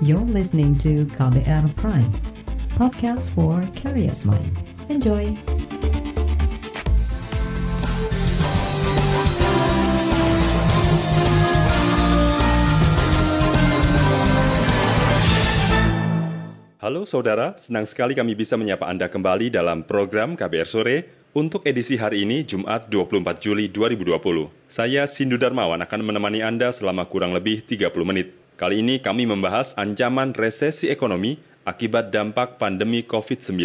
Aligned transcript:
You're 0.00 0.24
listening 0.24 0.80
to 0.80 1.04
KBR 1.12 1.76
Prime, 1.76 2.08
podcast 2.72 3.28
for 3.36 3.60
curious 3.76 4.24
mind. 4.24 4.48
Enjoy! 4.88 5.36
Halo 16.80 17.04
saudara, 17.04 17.52
senang 17.60 17.84
sekali 17.84 18.16
kami 18.16 18.32
bisa 18.32 18.56
menyapa 18.56 18.88
Anda 18.88 19.12
kembali 19.12 19.52
dalam 19.52 19.84
program 19.84 20.32
KBR 20.32 20.64
Sore 20.64 20.96
untuk 21.36 21.68
edisi 21.68 22.00
hari 22.00 22.24
ini 22.24 22.40
Jumat 22.48 22.88
24 22.88 23.36
Juli 23.36 23.68
2020. 23.68 24.16
Saya 24.64 25.04
Sindu 25.04 25.36
Darmawan 25.36 25.84
akan 25.84 26.00
menemani 26.08 26.40
Anda 26.40 26.72
selama 26.72 27.04
kurang 27.04 27.36
lebih 27.36 27.68
30 27.68 27.92
menit. 28.00 28.39
Kali 28.60 28.84
ini 28.84 29.00
kami 29.00 29.24
membahas 29.24 29.72
ancaman 29.80 30.36
resesi 30.36 30.92
ekonomi 30.92 31.40
akibat 31.64 32.12
dampak 32.12 32.60
pandemi 32.60 33.00
COVID-19. 33.00 33.56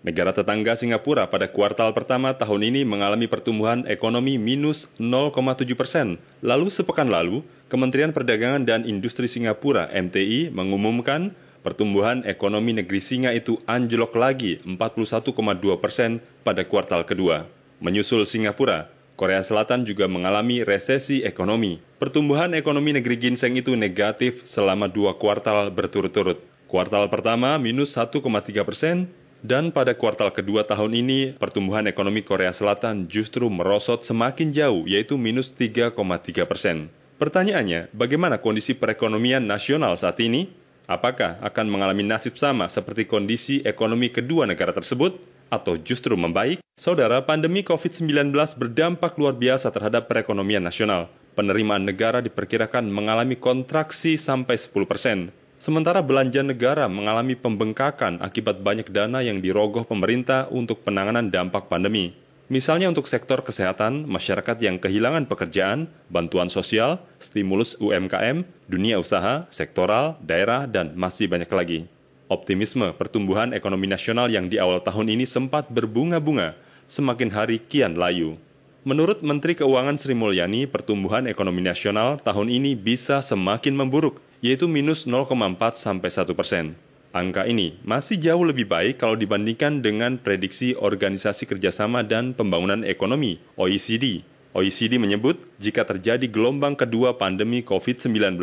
Negara 0.00 0.32
tetangga 0.32 0.72
Singapura 0.72 1.28
pada 1.28 1.52
kuartal 1.52 1.92
pertama 1.92 2.32
tahun 2.32 2.72
ini 2.72 2.88
mengalami 2.88 3.28
pertumbuhan 3.28 3.84
ekonomi 3.84 4.40
minus 4.40 4.88
0,7 4.96 5.68
persen. 5.76 6.16
Lalu 6.40 6.72
sepekan 6.72 7.12
lalu, 7.12 7.44
Kementerian 7.68 8.16
Perdagangan 8.16 8.64
dan 8.64 8.88
Industri 8.88 9.28
Singapura 9.28 9.92
MTI 9.92 10.48
mengumumkan 10.48 11.36
pertumbuhan 11.60 12.24
ekonomi 12.24 12.72
negeri 12.72 13.04
Singa 13.04 13.36
itu 13.36 13.60
anjlok 13.68 14.16
lagi 14.16 14.64
41,2 14.64 15.36
persen 15.76 16.24
pada 16.40 16.64
kuartal 16.64 17.04
kedua. 17.04 17.44
Menyusul 17.84 18.24
Singapura, 18.24 18.88
Korea 19.16 19.40
Selatan 19.40 19.88
juga 19.88 20.04
mengalami 20.12 20.60
resesi 20.60 21.24
ekonomi. 21.24 21.80
Pertumbuhan 21.96 22.52
ekonomi 22.52 22.92
negeri 22.92 23.16
ginseng 23.16 23.56
itu 23.56 23.72
negatif 23.72 24.44
selama 24.44 24.92
dua 24.92 25.16
kuartal 25.16 25.72
berturut-turut. 25.72 26.44
Kuartal 26.68 27.08
pertama 27.08 27.56
minus 27.56 27.96
1,3 27.96 28.20
persen, 28.68 29.08
dan 29.40 29.72
pada 29.72 29.96
kuartal 29.96 30.36
kedua 30.36 30.68
tahun 30.68 31.00
ini, 31.00 31.32
pertumbuhan 31.40 31.88
ekonomi 31.88 32.20
Korea 32.20 32.52
Selatan 32.52 33.08
justru 33.08 33.48
merosot 33.48 34.04
semakin 34.04 34.52
jauh, 34.52 34.84
yaitu 34.84 35.16
minus 35.16 35.48
3,3 35.48 35.96
persen. 36.44 36.92
Pertanyaannya, 37.16 37.88
bagaimana 37.96 38.36
kondisi 38.36 38.76
perekonomian 38.76 39.48
nasional 39.48 39.96
saat 39.96 40.20
ini? 40.20 40.52
Apakah 40.84 41.40
akan 41.40 41.66
mengalami 41.72 42.04
nasib 42.04 42.36
sama 42.36 42.68
seperti 42.68 43.08
kondisi 43.08 43.64
ekonomi 43.64 44.12
kedua 44.12 44.44
negara 44.44 44.76
tersebut? 44.76 45.35
Atau 45.48 45.78
justru 45.78 46.18
membaik? 46.18 46.58
Saudara, 46.74 47.22
pandemi 47.22 47.62
COVID-19 47.62 48.34
berdampak 48.58 49.14
luar 49.16 49.38
biasa 49.38 49.70
terhadap 49.70 50.10
perekonomian 50.10 50.60
nasional. 50.60 51.08
Penerimaan 51.38 51.86
negara 51.86 52.24
diperkirakan 52.24 52.88
mengalami 52.88 53.36
kontraksi 53.38 54.18
sampai 54.18 54.58
10 54.58 54.88
persen. 54.88 55.18
Sementara 55.56 56.04
belanja 56.04 56.44
negara 56.44 56.84
mengalami 56.84 57.32
pembengkakan 57.32 58.20
akibat 58.20 58.60
banyak 58.60 58.92
dana 58.92 59.24
yang 59.24 59.40
dirogoh 59.40 59.88
pemerintah 59.88 60.52
untuk 60.52 60.84
penanganan 60.84 61.32
dampak 61.32 61.72
pandemi. 61.72 62.12
Misalnya 62.46 62.86
untuk 62.86 63.10
sektor 63.10 63.42
kesehatan, 63.42 64.06
masyarakat 64.06 64.54
yang 64.62 64.78
kehilangan 64.78 65.26
pekerjaan, 65.26 65.90
bantuan 66.06 66.46
sosial, 66.46 67.02
stimulus 67.18 67.74
UMKM, 67.82 68.46
dunia 68.70 69.02
usaha, 69.02 69.50
sektoral, 69.50 70.14
daerah, 70.22 70.70
dan 70.70 70.94
masih 70.94 71.26
banyak 71.26 71.50
lagi. 71.50 71.80
Optimisme 72.26 72.90
pertumbuhan 72.98 73.54
ekonomi 73.54 73.86
nasional 73.86 74.26
yang 74.26 74.50
di 74.50 74.58
awal 74.58 74.82
tahun 74.82 75.14
ini 75.14 75.22
sempat 75.22 75.70
berbunga-bunga, 75.70 76.58
semakin 76.90 77.30
hari 77.30 77.62
kian 77.62 77.94
layu. 77.94 78.34
Menurut 78.82 79.22
Menteri 79.22 79.54
Keuangan 79.54 79.94
Sri 79.94 80.18
Mulyani, 80.18 80.66
pertumbuhan 80.66 81.30
ekonomi 81.30 81.62
nasional 81.62 82.18
tahun 82.18 82.50
ini 82.50 82.74
bisa 82.74 83.22
semakin 83.22 83.78
memburuk, 83.78 84.18
yaitu 84.42 84.66
minus 84.66 85.06
0,4 85.06 85.78
sampai 85.78 86.10
1 86.10 86.34
persen. 86.34 86.74
Angka 87.14 87.46
ini 87.46 87.78
masih 87.86 88.18
jauh 88.18 88.42
lebih 88.42 88.66
baik 88.66 88.98
kalau 88.98 89.14
dibandingkan 89.14 89.78
dengan 89.78 90.18
prediksi 90.18 90.74
Organisasi 90.74 91.46
Kerjasama 91.46 92.02
dan 92.02 92.34
Pembangunan 92.34 92.82
Ekonomi 92.82 93.38
(OECD). 93.54 94.26
OECD 94.50 94.98
menyebut 94.98 95.38
jika 95.62 95.86
terjadi 95.86 96.26
gelombang 96.26 96.74
kedua 96.74 97.14
pandemi 97.14 97.62
COVID-19, 97.62 98.34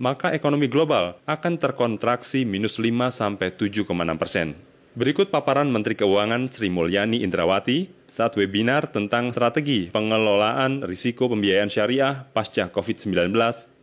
maka 0.00 0.32
ekonomi 0.32 0.66
global 0.66 1.20
akan 1.28 1.60
terkontraksi 1.60 2.48
minus 2.48 2.80
5 2.80 3.12
sampai 3.12 3.52
7,6 3.52 3.84
persen. 4.16 4.56
Berikut 4.90 5.30
paparan 5.30 5.70
Menteri 5.70 5.94
Keuangan 5.94 6.50
Sri 6.50 6.66
Mulyani 6.66 7.22
Indrawati 7.22 7.86
saat 8.10 8.34
webinar 8.34 8.90
tentang 8.90 9.30
strategi 9.30 9.86
pengelolaan 9.86 10.82
risiko 10.82 11.30
pembiayaan 11.30 11.70
syariah 11.70 12.26
pasca 12.34 12.72
COVID-19 12.74 13.30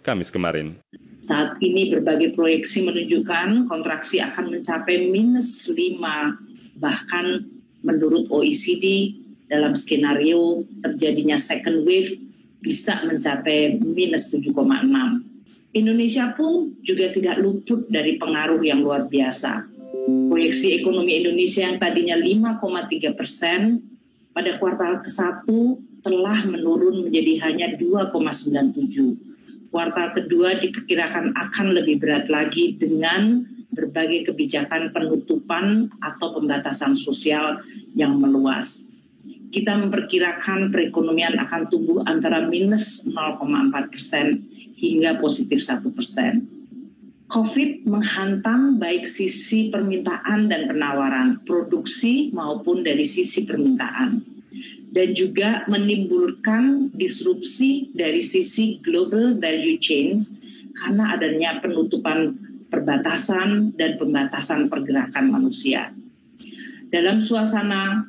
Kamis 0.04 0.34
kemarin. 0.34 0.76
Saat 1.24 1.64
ini 1.64 1.88
berbagai 1.96 2.36
proyeksi 2.36 2.84
menunjukkan 2.84 3.72
kontraksi 3.72 4.20
akan 4.20 4.60
mencapai 4.60 5.08
minus 5.08 5.72
5. 5.72 5.96
Bahkan 6.82 7.26
menurut 7.88 8.28
OECD 8.28 9.16
dalam 9.48 9.80
skenario 9.80 10.68
terjadinya 10.84 11.40
second 11.40 11.88
wave 11.88 12.20
bisa 12.60 13.00
mencapai 13.08 13.80
minus 13.80 14.28
7,6. 14.36 15.27
Indonesia 15.80 16.34
pun 16.34 16.74
juga 16.82 17.14
tidak 17.14 17.38
luput 17.42 17.86
dari 17.94 18.18
pengaruh 18.18 18.62
yang 18.66 18.82
luar 18.82 19.06
biasa. 19.06 19.66
Proyeksi 20.08 20.82
ekonomi 20.82 21.20
Indonesia 21.22 21.68
yang 21.68 21.78
tadinya 21.78 22.16
5,3 22.18 23.14
persen 23.14 23.84
pada 24.32 24.56
kuartal 24.58 25.04
ke-1 25.04 25.46
telah 26.02 26.40
menurun 26.48 27.10
menjadi 27.10 27.34
hanya 27.46 27.68
2,97 27.76 29.28
kuartal 29.70 30.16
kedua 30.16 30.58
diperkirakan 30.58 31.36
akan 31.36 31.68
lebih 31.76 32.00
berat 32.02 32.32
lagi 32.32 32.76
dengan 32.80 33.46
berbagai 33.76 34.32
kebijakan 34.34 34.90
penutupan 34.90 35.92
atau 36.02 36.34
pembatasan 36.34 36.98
sosial 36.98 37.62
yang 37.94 38.18
meluas. 38.18 38.90
Kita 39.48 39.80
memperkirakan 39.80 40.76
perekonomian 40.76 41.40
akan 41.40 41.72
tumbuh 41.72 42.04
antara 42.04 42.44
minus 42.48 43.08
0,4 43.08 43.94
persen 43.94 44.44
hingga 44.76 45.16
positif 45.18 45.64
1 45.64 45.88
persen. 45.96 46.44
COVID 47.28 47.84
menghantam 47.84 48.80
baik 48.80 49.04
sisi 49.04 49.68
permintaan 49.68 50.48
dan 50.48 50.72
penawaran, 50.72 51.44
produksi 51.44 52.32
maupun 52.32 52.88
dari 52.88 53.04
sisi 53.04 53.44
permintaan 53.44 54.24
dan 54.96 55.12
juga 55.12 55.68
menimbulkan 55.68 56.88
disrupsi 56.96 57.92
dari 57.92 58.24
sisi 58.24 58.80
global 58.80 59.36
value 59.36 59.76
chain 59.78 60.16
karena 60.80 61.20
adanya 61.20 61.60
penutupan 61.60 62.40
perbatasan 62.72 63.76
dan 63.76 64.00
pembatasan 64.00 64.72
pergerakan 64.72 65.28
manusia. 65.28 65.92
Dalam 66.88 67.20
suasana 67.20 68.08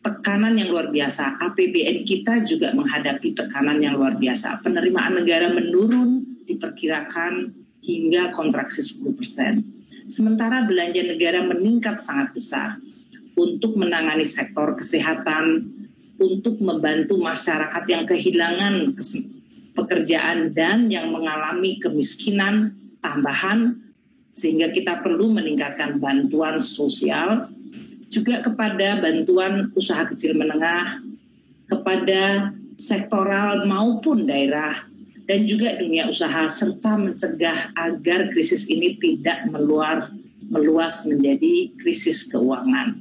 tekanan 0.00 0.56
yang 0.56 0.72
luar 0.72 0.88
biasa, 0.88 1.40
APBN 1.40 2.08
kita 2.08 2.44
juga 2.48 2.72
menghadapi 2.72 3.36
tekanan 3.36 3.84
yang 3.84 4.00
luar 4.00 4.16
biasa. 4.16 4.64
Penerimaan 4.64 5.20
negara 5.20 5.52
menurun 5.52 6.24
diperkirakan 6.48 7.52
hingga 7.84 8.32
kontraksi 8.32 8.80
10 8.80 9.16
persen. 9.16 9.52
Sementara 10.10 10.66
belanja 10.66 11.04
negara 11.06 11.44
meningkat 11.44 12.00
sangat 12.02 12.34
besar 12.34 12.80
untuk 13.38 13.78
menangani 13.78 14.26
sektor 14.26 14.74
kesehatan, 14.74 15.70
untuk 16.20 16.60
membantu 16.60 17.16
masyarakat 17.16 17.84
yang 17.88 18.04
kehilangan 18.04 18.92
pekerjaan 19.72 20.52
dan 20.52 20.92
yang 20.92 21.08
mengalami 21.14 21.80
kemiskinan 21.80 22.76
tambahan 23.00 23.80
sehingga 24.36 24.68
kita 24.72 25.00
perlu 25.00 25.32
meningkatkan 25.32 25.96
bantuan 25.96 26.60
sosial 26.60 27.48
juga 28.10 28.42
kepada 28.42 28.98
bantuan 28.98 29.70
usaha 29.78 30.02
kecil 30.10 30.34
menengah 30.34 30.98
kepada 31.70 32.50
sektoral 32.74 33.64
maupun 33.70 34.26
daerah 34.26 34.82
dan 35.30 35.46
juga 35.46 35.78
dunia 35.78 36.10
usaha 36.10 36.50
serta 36.50 36.98
mencegah 36.98 37.70
agar 37.78 38.34
krisis 38.34 38.66
ini 38.66 38.98
tidak 38.98 39.46
meluar 39.54 40.10
meluas 40.50 41.06
menjadi 41.06 41.70
krisis 41.78 42.26
keuangan. 42.34 42.98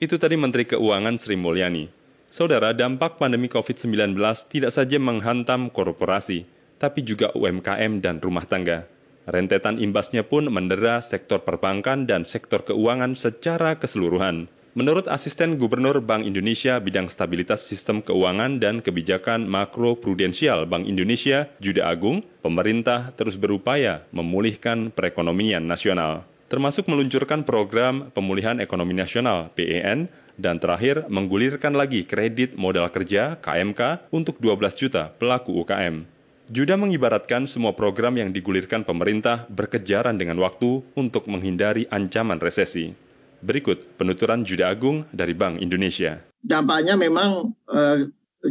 Itu 0.00 0.16
tadi 0.16 0.40
Menteri 0.40 0.64
Keuangan 0.64 1.20
Sri 1.20 1.36
Mulyani. 1.36 1.92
Saudara, 2.32 2.72
dampak 2.72 3.20
pandemi 3.20 3.52
COVID-19 3.52 4.16
tidak 4.48 4.72
saja 4.72 4.96
menghantam 4.96 5.68
korporasi, 5.68 6.48
tapi 6.80 7.04
juga 7.04 7.32
UMKM 7.36 8.00
dan 8.00 8.20
rumah 8.20 8.44
tangga. 8.48 8.88
Rentetan 9.26 9.82
imbasnya 9.82 10.22
pun 10.22 10.46
mendera 10.46 11.02
sektor 11.02 11.42
perbankan 11.42 12.06
dan 12.06 12.22
sektor 12.22 12.62
keuangan 12.62 13.18
secara 13.18 13.74
keseluruhan. 13.74 14.46
Menurut 14.78 15.10
asisten 15.10 15.58
Gubernur 15.58 15.98
Bank 15.98 16.22
Indonesia 16.22 16.78
bidang 16.78 17.10
stabilitas 17.10 17.66
sistem 17.66 18.04
keuangan 18.04 18.62
dan 18.62 18.78
kebijakan 18.84 19.50
makro 19.50 19.98
prudensial 19.98 20.68
Bank 20.70 20.86
Indonesia, 20.86 21.50
Juda 21.58 21.90
Agung, 21.90 22.22
pemerintah 22.38 23.10
terus 23.18 23.34
berupaya 23.34 24.06
memulihkan 24.14 24.94
perekonomian 24.94 25.66
nasional, 25.66 26.28
termasuk 26.46 26.86
meluncurkan 26.86 27.42
program 27.42 28.14
pemulihan 28.14 28.62
ekonomi 28.62 28.94
nasional 28.94 29.50
(PEN) 29.58 30.06
dan 30.38 30.60
terakhir 30.60 31.08
menggulirkan 31.10 31.74
lagi 31.74 32.04
kredit 32.06 32.54
modal 32.54 32.86
kerja 32.92 33.40
KMK 33.42 34.12
untuk 34.12 34.38
12 34.38 34.76
juta 34.76 35.10
pelaku 35.16 35.56
UKM. 35.66 36.15
Juda 36.46 36.78
mengibaratkan 36.78 37.50
semua 37.50 37.74
program 37.74 38.14
yang 38.14 38.30
digulirkan 38.30 38.86
pemerintah 38.86 39.50
berkejaran 39.50 40.14
dengan 40.14 40.38
waktu 40.38 40.78
untuk 40.94 41.26
menghindari 41.26 41.90
ancaman 41.90 42.38
resesi. 42.38 42.94
Berikut 43.42 43.98
penuturan 43.98 44.46
Juda 44.46 44.70
Agung 44.70 45.02
dari 45.10 45.34
Bank 45.34 45.58
Indonesia. 45.58 46.22
Dampaknya 46.38 46.94
memang 46.94 47.50
uh, 47.50 47.98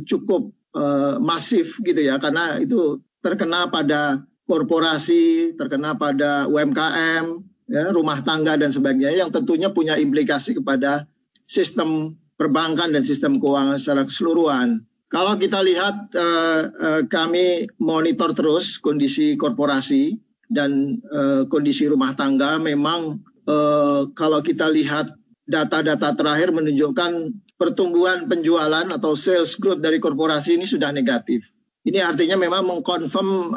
cukup 0.04 0.52
uh, 0.76 1.16
masif 1.24 1.80
gitu 1.88 2.04
ya, 2.04 2.20
karena 2.20 2.60
itu 2.60 3.00
terkena 3.24 3.72
pada 3.72 4.28
korporasi, 4.44 5.56
terkena 5.56 5.96
pada 5.96 6.52
UMKM, 6.52 7.26
ya, 7.72 7.96
rumah 7.96 8.20
tangga 8.28 8.60
dan 8.60 8.76
sebagainya 8.76 9.24
yang 9.24 9.32
tentunya 9.32 9.72
punya 9.72 9.96
implikasi 9.96 10.52
kepada 10.60 11.08
sistem 11.48 12.20
perbankan 12.36 12.92
dan 12.92 13.08
sistem 13.08 13.40
keuangan 13.40 13.80
secara 13.80 14.04
keseluruhan. 14.04 14.84
Kalau 15.06 15.38
kita 15.38 15.62
lihat 15.62 16.10
uh, 16.18 16.62
uh, 16.66 17.02
kami 17.06 17.70
monitor 17.78 18.34
terus 18.34 18.82
kondisi 18.82 19.38
korporasi 19.38 20.18
dan 20.50 20.98
uh, 21.14 21.46
kondisi 21.46 21.86
rumah 21.86 22.14
tangga 22.18 22.58
memang 22.62 23.22
kalau 24.18 24.42
kita 24.42 24.66
lihat 24.74 25.06
data-data 25.46 26.18
terakhir 26.18 26.50
menunjukkan 26.50 27.30
pertumbuhan 27.62 28.26
penjualan 28.26 28.90
atau 28.90 29.14
sales 29.14 29.54
growth 29.62 29.86
dari 29.86 30.02
korporasi 30.02 30.58
ini 30.58 30.66
sudah 30.66 30.90
negatif. 30.90 31.54
Ini 31.86 32.02
artinya 32.02 32.42
memang 32.42 32.66
mengkonfirm 32.66 33.54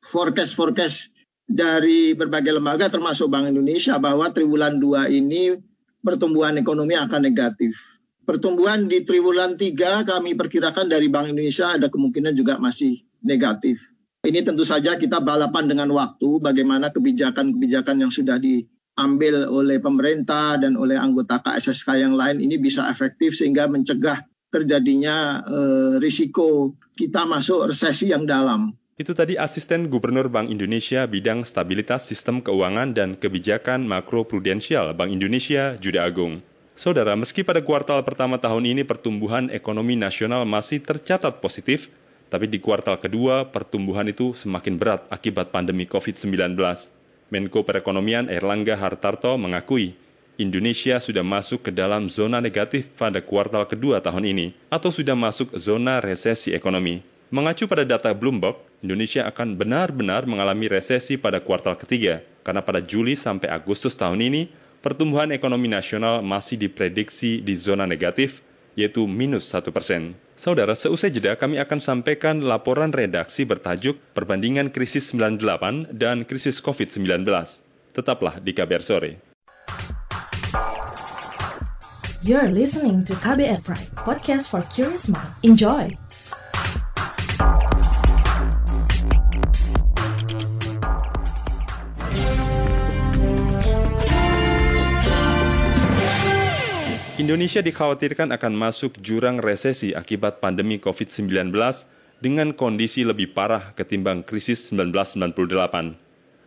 forecast-forecast 0.00 1.12
dari 1.44 2.16
berbagai 2.16 2.56
lembaga 2.56 2.88
termasuk 2.88 3.28
Bank 3.28 3.52
Indonesia 3.52 4.00
bahwa 4.00 4.32
triwulan 4.32 4.80
2 4.80 5.12
ini 5.12 5.60
pertumbuhan 6.00 6.56
ekonomi 6.56 6.96
akan 6.96 7.28
negatif. 7.28 7.97
Pertumbuhan 8.28 8.84
di 8.92 9.08
triwulan 9.08 9.56
3 9.56 10.04
kami 10.04 10.36
perkirakan 10.36 10.84
dari 10.84 11.08
Bank 11.08 11.32
Indonesia 11.32 11.72
ada 11.72 11.88
kemungkinan 11.88 12.36
juga 12.36 12.60
masih 12.60 13.00
negatif. 13.24 13.80
Ini 14.20 14.44
tentu 14.44 14.68
saja 14.68 15.00
kita 15.00 15.24
balapan 15.24 15.64
dengan 15.64 15.88
waktu 15.96 16.36
bagaimana 16.36 16.92
kebijakan-kebijakan 16.92 18.04
yang 18.04 18.12
sudah 18.12 18.36
diambil 18.36 19.48
oleh 19.48 19.80
pemerintah 19.80 20.60
dan 20.60 20.76
oleh 20.76 21.00
anggota 21.00 21.40
KSSK 21.40 22.04
yang 22.04 22.20
lain 22.20 22.44
ini 22.44 22.60
bisa 22.60 22.84
efektif 22.92 23.32
sehingga 23.32 23.64
mencegah 23.64 24.20
terjadinya 24.52 25.40
eh, 25.48 25.94
risiko 25.96 26.76
kita 27.00 27.24
masuk 27.24 27.72
resesi 27.72 28.12
yang 28.12 28.28
dalam. 28.28 28.76
Itu 29.00 29.16
tadi 29.16 29.40
Asisten 29.40 29.88
Gubernur 29.88 30.28
Bank 30.28 30.52
Indonesia 30.52 31.08
bidang 31.08 31.48
stabilitas 31.48 32.04
sistem 32.04 32.44
keuangan 32.44 32.92
dan 32.92 33.16
kebijakan 33.16 33.88
makro 33.88 34.28
prudensial 34.28 34.92
Bank 34.92 35.16
Indonesia, 35.16 35.80
Juda 35.80 36.04
Agung. 36.04 36.44
Saudara, 36.78 37.18
meski 37.18 37.42
pada 37.42 37.58
kuartal 37.58 38.06
pertama 38.06 38.38
tahun 38.38 38.70
ini 38.70 38.86
pertumbuhan 38.86 39.50
ekonomi 39.50 39.98
nasional 39.98 40.46
masih 40.46 40.78
tercatat 40.78 41.42
positif, 41.42 41.90
tapi 42.30 42.46
di 42.46 42.62
kuartal 42.62 43.02
kedua 43.02 43.50
pertumbuhan 43.50 44.06
itu 44.06 44.30
semakin 44.38 44.78
berat 44.78 45.02
akibat 45.10 45.50
pandemi 45.50 45.90
COVID-19. 45.90 46.54
Menko 47.34 47.66
Perekonomian 47.66 48.30
Erlangga 48.30 48.78
Hartarto 48.78 49.34
mengakui 49.34 49.98
Indonesia 50.38 51.02
sudah 51.02 51.26
masuk 51.26 51.66
ke 51.66 51.74
dalam 51.74 52.06
zona 52.06 52.38
negatif 52.38 52.94
pada 52.94 53.18
kuartal 53.26 53.66
kedua 53.66 53.98
tahun 53.98 54.30
ini 54.30 54.46
atau 54.70 54.94
sudah 54.94 55.18
masuk 55.18 55.58
zona 55.58 55.98
resesi 55.98 56.54
ekonomi. 56.54 57.02
Mengacu 57.34 57.66
pada 57.66 57.82
data 57.82 58.14
Bloomberg, 58.14 58.54
Indonesia 58.86 59.26
akan 59.26 59.58
benar-benar 59.58 60.30
mengalami 60.30 60.70
resesi 60.70 61.18
pada 61.18 61.42
kuartal 61.42 61.74
ketiga 61.74 62.22
karena 62.46 62.62
pada 62.62 62.78
Juli 62.78 63.18
sampai 63.18 63.50
Agustus 63.50 63.98
tahun 63.98 64.22
ini 64.22 64.67
pertumbuhan 64.80 65.30
ekonomi 65.34 65.66
nasional 65.70 66.22
masih 66.22 66.58
diprediksi 66.58 67.42
di 67.42 67.54
zona 67.58 67.84
negatif, 67.84 68.42
yaitu 68.78 69.10
minus 69.10 69.50
1 69.50 69.74
persen. 69.74 70.14
Saudara, 70.38 70.78
seusai 70.78 71.10
jeda 71.10 71.34
kami 71.34 71.58
akan 71.58 71.82
sampaikan 71.82 72.38
laporan 72.46 72.94
redaksi 72.94 73.42
bertajuk 73.42 73.98
Perbandingan 74.14 74.70
Krisis 74.70 75.10
98 75.10 75.90
dan 75.90 76.22
Krisis 76.22 76.62
COVID-19. 76.62 77.26
Tetaplah 77.90 78.38
di 78.38 78.54
KBR 78.54 78.84
Sore. 78.86 79.12
You're 82.22 82.50
listening 82.50 83.02
to 83.06 83.18
KBR 83.18 83.66
Pride, 83.66 83.90
podcast 83.98 84.50
for 84.50 84.62
curious 84.70 85.10
mind. 85.10 85.32
Enjoy! 85.42 86.07
Indonesia 97.28 97.60
dikhawatirkan 97.60 98.32
akan 98.32 98.56
masuk 98.56 99.04
jurang 99.04 99.36
resesi 99.36 99.92
akibat 99.92 100.40
pandemi 100.40 100.80
COVID-19 100.80 101.52
dengan 102.24 102.56
kondisi 102.56 103.04
lebih 103.04 103.36
parah 103.36 103.76
ketimbang 103.76 104.24
krisis 104.24 104.72
1998. 104.72 105.36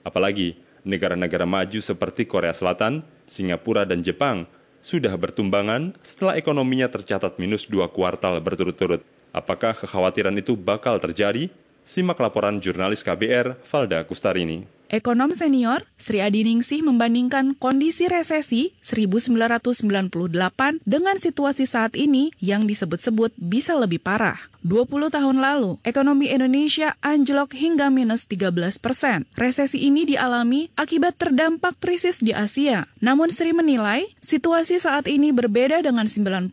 Apalagi 0.02 0.58
negara-negara 0.82 1.46
maju 1.46 1.78
seperti 1.78 2.26
Korea 2.26 2.50
Selatan, 2.50 3.06
Singapura, 3.30 3.86
dan 3.86 4.02
Jepang 4.02 4.50
sudah 4.82 5.14
bertumbangan 5.22 5.94
setelah 6.02 6.34
ekonominya 6.34 6.90
tercatat 6.90 7.38
minus 7.38 7.70
dua 7.70 7.86
kuartal 7.86 8.42
berturut-turut. 8.42 9.06
Apakah 9.38 9.78
kekhawatiran 9.78 10.34
itu 10.34 10.58
bakal 10.58 10.98
terjadi? 10.98 11.54
Simak 11.86 12.18
laporan 12.18 12.58
jurnalis 12.58 13.06
KBR 13.06 13.54
Valda 13.70 14.02
Kustarini. 14.10 14.81
Ekonom 14.92 15.32
senior 15.32 15.88
Sri 15.96 16.20
Adi 16.20 16.44
Ningsih 16.44 16.84
membandingkan 16.84 17.56
kondisi 17.56 18.12
resesi 18.12 18.76
1998 18.84 19.72
dengan 20.84 21.16
situasi 21.16 21.64
saat 21.64 21.96
ini 21.96 22.36
yang 22.44 22.68
disebut-sebut 22.68 23.32
bisa 23.40 23.80
lebih 23.80 24.04
parah. 24.04 24.36
20 24.68 25.08
tahun 25.08 25.40
lalu, 25.40 25.80
ekonomi 25.88 26.28
Indonesia 26.28 27.00
anjlok 27.00 27.56
hingga 27.56 27.88
minus 27.88 28.28
13 28.28 28.84
persen. 28.84 29.24
Resesi 29.40 29.80
ini 29.80 30.04
dialami 30.04 30.68
akibat 30.76 31.16
terdampak 31.16 31.80
krisis 31.80 32.20
di 32.20 32.36
Asia. 32.36 32.84
Namun 33.00 33.32
Sri 33.32 33.56
menilai, 33.56 34.12
situasi 34.20 34.76
saat 34.76 35.08
ini 35.08 35.32
berbeda 35.32 35.80
dengan 35.88 36.04
98. 36.04 36.52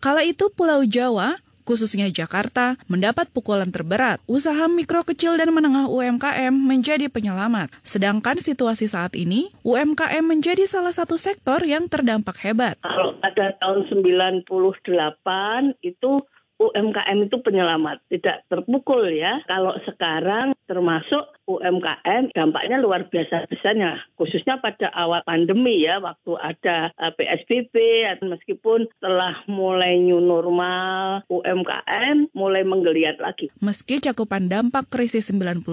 Kala 0.00 0.24
itu 0.24 0.48
Pulau 0.48 0.80
Jawa 0.88 1.44
khususnya 1.64 2.06
Jakarta, 2.12 2.76
mendapat 2.86 3.28
pukulan 3.32 3.72
terberat. 3.72 4.20
Usaha 4.28 4.68
mikro 4.70 5.02
kecil 5.02 5.34
dan 5.40 5.50
menengah 5.50 5.88
UMKM 5.90 6.52
menjadi 6.52 7.10
penyelamat. 7.10 7.72
Sedangkan 7.82 8.38
situasi 8.38 8.86
saat 8.86 9.16
ini, 9.18 9.50
UMKM 9.64 10.24
menjadi 10.24 10.68
salah 10.68 10.92
satu 10.92 11.16
sektor 11.16 11.64
yang 11.64 11.90
terdampak 11.90 12.38
hebat. 12.44 12.78
Kalau 12.84 13.16
pada 13.18 13.56
tahun 13.58 13.88
98 13.90 14.46
itu 15.82 16.20
UMKM 16.54 17.18
itu 17.26 17.36
penyelamat, 17.42 17.98
tidak 18.06 18.46
terpukul 18.46 19.10
ya. 19.10 19.42
Kalau 19.50 19.74
sekarang 19.82 20.54
termasuk 20.64 21.28
UMKM 21.44 22.32
dampaknya 22.32 22.80
luar 22.80 23.06
biasa 23.12 23.44
besarnya, 23.52 24.00
khususnya 24.16 24.58
pada 24.64 24.88
awal 24.96 25.20
pandemi 25.28 25.84
ya, 25.84 26.00
waktu 26.00 26.32
ada 26.40 26.88
eh, 26.96 27.12
PSBB, 27.12 27.74
meskipun 28.24 28.88
telah 28.98 29.44
mulai 29.44 30.00
new 30.00 30.24
normal, 30.24 31.24
UMKM 31.28 32.32
mulai 32.32 32.64
menggeliat 32.64 33.20
lagi. 33.20 33.52
Meski 33.60 34.00
cakupan 34.00 34.48
dampak 34.48 34.88
krisis 34.88 35.28
98 35.28 35.68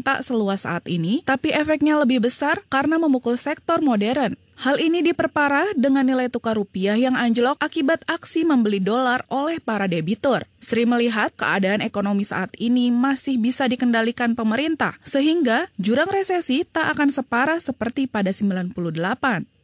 tak 0.00 0.24
seluas 0.24 0.64
saat 0.64 0.88
ini, 0.88 1.20
tapi 1.22 1.52
efeknya 1.52 2.00
lebih 2.00 2.24
besar 2.24 2.64
karena 2.72 2.96
memukul 2.96 3.36
sektor 3.36 3.84
modern. 3.84 4.36
Hal 4.60 4.76
ini 4.76 5.00
diperparah 5.00 5.72
dengan 5.72 6.04
nilai 6.04 6.28
tukar 6.28 6.52
rupiah 6.52 6.92
yang 6.92 7.16
anjlok 7.16 7.56
akibat 7.64 8.04
aksi 8.04 8.44
membeli 8.44 8.76
dolar 8.76 9.24
oleh 9.32 9.56
para 9.56 9.88
debitur. 9.88 10.44
Sri 10.60 10.84
melihat 10.84 11.32
keadaan 11.32 11.80
ekonomi 11.80 12.28
saat 12.28 12.52
ini 12.60 12.92
masih 12.92 13.40
bisa 13.40 13.64
dikendalikan 13.64 14.29
pemerintah, 14.34 14.96
sehingga 15.02 15.70
jurang 15.80 16.10
resesi 16.10 16.66
tak 16.66 16.94
akan 16.98 17.08
separah 17.10 17.58
seperti 17.58 18.10
pada 18.10 18.30
98. 18.30 18.74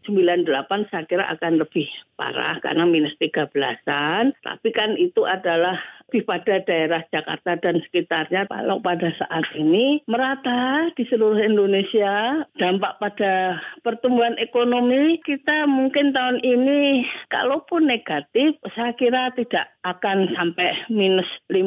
98 0.06 0.86
saya 0.86 1.02
kira 1.02 1.26
akan 1.34 1.58
lebih 1.58 1.90
parah 2.14 2.62
karena 2.62 2.86
minus 2.86 3.18
13-an. 3.18 4.38
Tapi 4.38 4.68
kan 4.70 4.94
itu 4.94 5.26
adalah 5.26 5.82
di 6.10 6.22
pada 6.22 6.62
daerah 6.62 7.02
Jakarta 7.10 7.58
dan 7.58 7.82
sekitarnya 7.82 8.46
kalau 8.46 8.78
pada 8.78 9.10
saat 9.18 9.46
ini 9.58 10.02
merata 10.06 10.90
di 10.94 11.02
seluruh 11.06 11.42
Indonesia. 11.42 12.46
Dampak 12.56 13.02
pada 13.02 13.58
pertumbuhan 13.82 14.38
ekonomi 14.38 15.18
kita 15.22 15.66
mungkin 15.66 16.14
tahun 16.14 16.42
ini 16.42 17.06
kalaupun 17.28 17.90
negatif 17.90 18.58
saya 18.74 18.94
kira 18.94 19.34
tidak 19.34 19.74
akan 19.82 20.30
sampai 20.34 20.86
minus 20.90 21.28
5 21.50 21.66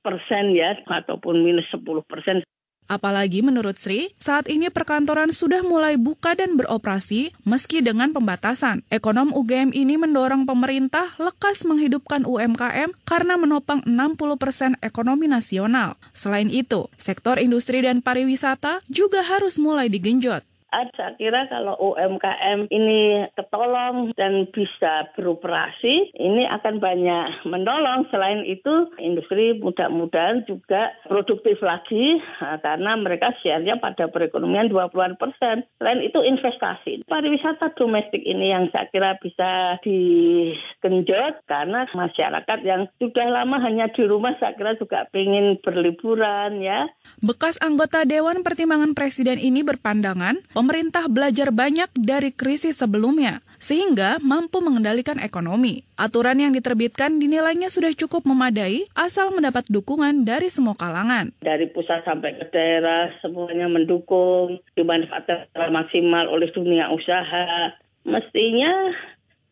persen 0.00 0.52
ya 0.56 0.76
ataupun 0.88 1.44
minus 1.44 1.68
10 1.72 1.84
persen 2.08 2.40
Apalagi 2.84 3.40
menurut 3.40 3.80
Sri, 3.80 4.12
saat 4.20 4.46
ini 4.46 4.68
perkantoran 4.68 5.32
sudah 5.32 5.64
mulai 5.64 5.96
buka 5.96 6.36
dan 6.36 6.60
beroperasi 6.60 7.32
meski 7.48 7.80
dengan 7.80 8.12
pembatasan. 8.12 8.84
Ekonom 8.92 9.32
UGM 9.32 9.72
ini 9.72 9.96
mendorong 9.96 10.44
pemerintah 10.44 11.16
lekas 11.16 11.64
menghidupkan 11.64 12.28
UMKM 12.28 12.92
karena 13.08 13.34
menopang 13.40 13.80
60 13.88 14.36
persen 14.36 14.72
ekonomi 14.84 15.26
nasional. 15.26 15.96
Selain 16.12 16.52
itu, 16.52 16.86
sektor 17.00 17.40
industri 17.40 17.80
dan 17.80 18.04
pariwisata 18.04 18.84
juga 18.92 19.24
harus 19.24 19.56
mulai 19.56 19.88
digenjot 19.88 20.53
saya 20.96 21.14
kira 21.14 21.46
kalau 21.46 21.78
UMKM 21.78 22.66
ini 22.68 23.26
ketolong 23.38 24.10
dan 24.18 24.50
bisa 24.50 25.08
beroperasi, 25.14 26.14
ini 26.18 26.44
akan 26.50 26.82
banyak 26.82 27.46
menolong. 27.46 28.10
Selain 28.10 28.42
itu, 28.42 28.90
industri 28.98 29.56
mudah-mudahan 29.58 30.42
juga 30.48 30.94
produktif 31.06 31.62
lagi 31.62 32.18
karena 32.62 32.98
mereka 32.98 33.32
share-nya 33.40 33.78
pada 33.78 34.10
perekonomian 34.10 34.70
20-an 34.70 35.14
persen. 35.16 35.66
Selain 35.78 36.00
itu 36.02 36.20
investasi. 36.20 37.06
Pariwisata 37.06 37.74
domestik 37.78 38.22
ini 38.24 38.50
yang 38.50 38.68
saya 38.74 38.90
kira 38.90 39.16
bisa 39.20 39.78
digenjot 39.84 41.44
karena 41.46 41.86
masyarakat 41.92 42.58
yang 42.66 42.90
sudah 42.98 43.28
lama 43.30 43.60
hanya 43.62 43.88
di 43.92 44.02
rumah 44.04 44.34
saya 44.40 44.56
kira 44.56 44.74
juga 44.76 45.06
ingin 45.14 45.60
berliburan 45.62 46.58
ya. 46.60 46.90
Bekas 47.22 47.60
anggota 47.62 48.02
Dewan 48.08 48.42
Pertimbangan 48.42 48.96
Presiden 48.96 49.38
ini 49.38 49.62
berpandangan 49.62 50.40
pemerintah 50.64 51.12
belajar 51.12 51.52
banyak 51.52 51.92
dari 51.92 52.32
krisis 52.32 52.80
sebelumnya, 52.80 53.44
sehingga 53.60 54.16
mampu 54.24 54.64
mengendalikan 54.64 55.20
ekonomi. 55.20 55.84
Aturan 56.00 56.40
yang 56.40 56.56
diterbitkan 56.56 57.20
dinilainya 57.20 57.68
sudah 57.68 57.92
cukup 57.92 58.24
memadai 58.24 58.88
asal 58.96 59.28
mendapat 59.28 59.68
dukungan 59.68 60.24
dari 60.24 60.48
semua 60.48 60.72
kalangan. 60.72 61.36
Dari 61.44 61.68
pusat 61.68 62.00
sampai 62.08 62.40
ke 62.40 62.48
daerah, 62.48 63.12
semuanya 63.20 63.68
mendukung, 63.68 64.56
dimanfaatkan 64.72 65.68
maksimal 65.68 66.32
oleh 66.32 66.48
dunia 66.48 66.88
usaha. 66.88 67.76
Mestinya 68.08 68.88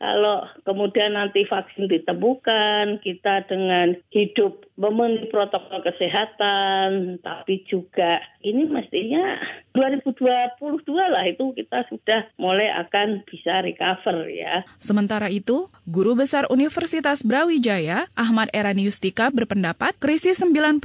kalau 0.02 0.50
kemudian 0.66 1.14
nanti 1.14 1.46
vaksin 1.46 1.86
ditemukan, 1.86 2.98
kita 3.06 3.46
dengan 3.46 3.94
hidup 4.10 4.66
memenuhi 4.74 5.30
protokol 5.30 5.78
kesehatan, 5.78 7.22
tapi 7.22 7.62
juga 7.70 8.18
ini 8.42 8.66
mestinya 8.66 9.38
2022 9.78 10.58
lah 10.90 11.22
itu 11.22 11.54
kita 11.54 11.86
sudah 11.86 12.26
mulai 12.34 12.74
akan 12.82 13.22
bisa 13.30 13.62
recover 13.62 14.26
ya. 14.26 14.66
Sementara 14.82 15.30
itu, 15.30 15.70
Guru 15.86 16.18
Besar 16.18 16.50
Universitas 16.50 17.22
Brawijaya, 17.22 18.10
Ahmad 18.18 18.50
Erani 18.50 18.90
Yustika 18.90 19.30
berpendapat 19.30 19.94
krisis 20.02 20.42
98 20.42 20.82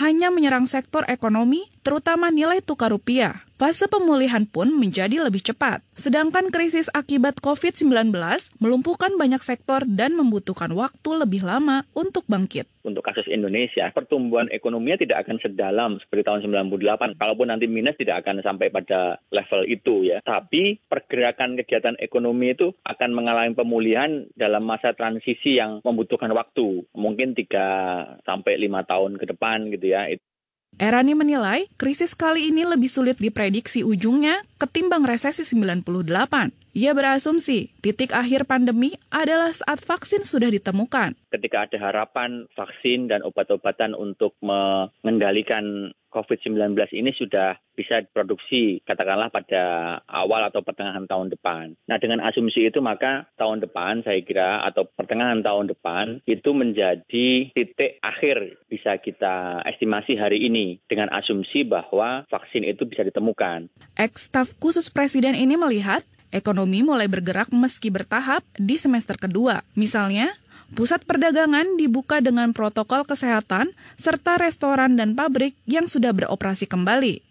hanya 0.00 0.28
menyerang 0.32 0.64
sektor 0.64 1.04
ekonomi, 1.04 1.68
terutama 1.86 2.34
nilai 2.34 2.58
tukar 2.58 2.90
rupiah. 2.90 3.46
Fase 3.56 3.88
pemulihan 3.88 4.44
pun 4.44 4.68
menjadi 4.68 5.16
lebih 5.22 5.40
cepat. 5.40 5.80
Sedangkan 5.96 6.52
krisis 6.52 6.92
akibat 6.92 7.40
COVID-19 7.40 8.12
melumpuhkan 8.60 9.16
banyak 9.16 9.40
sektor 9.40 9.80
dan 9.88 10.12
membutuhkan 10.12 10.68
waktu 10.76 11.24
lebih 11.24 11.40
lama 11.40 11.86
untuk 11.96 12.28
bangkit. 12.28 12.68
Untuk 12.84 13.00
kasus 13.00 13.24
Indonesia, 13.32 13.88
pertumbuhan 13.96 14.52
ekonominya 14.52 15.00
tidak 15.00 15.24
akan 15.24 15.40
sedalam 15.40 15.96
seperti 16.04 16.28
tahun 16.28 16.68
98. 16.68 17.16
Kalaupun 17.16 17.48
nanti 17.48 17.64
minus 17.64 17.96
tidak 17.96 18.26
akan 18.26 18.44
sampai 18.44 18.68
pada 18.68 19.24
level 19.32 19.64
itu 19.64 20.04
ya. 20.04 20.20
Tapi 20.20 20.76
pergerakan 20.84 21.56
kegiatan 21.56 21.96
ekonomi 21.96 22.52
itu 22.52 22.76
akan 22.84 23.10
mengalami 23.16 23.56
pemulihan 23.56 24.28
dalam 24.36 24.68
masa 24.68 24.92
transisi 24.92 25.56
yang 25.56 25.80
membutuhkan 25.80 26.28
waktu. 26.36 26.84
Mungkin 26.92 27.32
3 27.32 28.20
sampai 28.20 28.60
5 28.60 28.84
tahun 28.84 29.12
ke 29.16 29.24
depan 29.32 29.72
gitu 29.72 29.96
ya. 29.96 30.12
Erani 30.76 31.16
menilai 31.16 31.64
krisis 31.80 32.12
kali 32.12 32.52
ini 32.52 32.68
lebih 32.68 32.90
sulit 32.90 33.16
diprediksi 33.16 33.80
ujungnya 33.80 34.44
ketimbang 34.60 35.08
resesi 35.08 35.48
98. 35.48 35.88
Ia 36.76 36.92
berasumsi 36.92 37.72
titik 37.80 38.12
akhir 38.12 38.44
pandemi 38.44 38.92
adalah 39.08 39.48
saat 39.48 39.80
vaksin 39.80 40.28
sudah 40.28 40.52
ditemukan. 40.52 41.16
Ketika 41.32 41.64
ada 41.64 41.80
harapan 41.80 42.44
vaksin 42.52 43.08
dan 43.08 43.24
obat-obatan 43.24 43.96
untuk 43.96 44.36
mengendalikan 44.44 45.96
COVID-19 46.16 46.72
ini 46.96 47.12
sudah 47.12 47.60
bisa 47.76 48.00
diproduksi 48.00 48.80
katakanlah 48.88 49.28
pada 49.28 49.64
awal 50.08 50.48
atau 50.48 50.64
pertengahan 50.64 51.04
tahun 51.04 51.28
depan. 51.36 51.76
Nah 51.84 52.00
dengan 52.00 52.24
asumsi 52.24 52.64
itu 52.72 52.80
maka 52.80 53.28
tahun 53.36 53.60
depan 53.60 54.00
saya 54.00 54.24
kira 54.24 54.64
atau 54.64 54.88
pertengahan 54.88 55.44
tahun 55.44 55.68
depan 55.76 56.24
itu 56.24 56.56
menjadi 56.56 57.52
titik 57.52 58.00
akhir 58.00 58.64
bisa 58.72 58.96
kita 58.96 59.60
estimasi 59.68 60.16
hari 60.16 60.48
ini 60.48 60.80
dengan 60.88 61.12
asumsi 61.12 61.68
bahwa 61.68 62.24
vaksin 62.32 62.64
itu 62.64 62.88
bisa 62.88 63.04
ditemukan. 63.04 63.68
Ex-staf 64.00 64.56
khusus 64.56 64.88
Presiden 64.88 65.36
ini 65.36 65.60
melihat 65.60 66.00
ekonomi 66.32 66.80
mulai 66.80 67.06
bergerak 67.06 67.52
meski 67.52 67.92
bertahap 67.92 68.40
di 68.56 68.80
semester 68.80 69.20
kedua. 69.20 69.60
Misalnya, 69.76 70.32
Pusat 70.74 71.06
perdagangan 71.06 71.78
dibuka 71.78 72.18
dengan 72.18 72.50
protokol 72.50 73.06
kesehatan 73.06 73.70
serta 73.94 74.34
restoran 74.34 74.98
dan 74.98 75.14
pabrik 75.14 75.54
yang 75.62 75.86
sudah 75.86 76.10
beroperasi 76.10 76.66
kembali. 76.66 77.22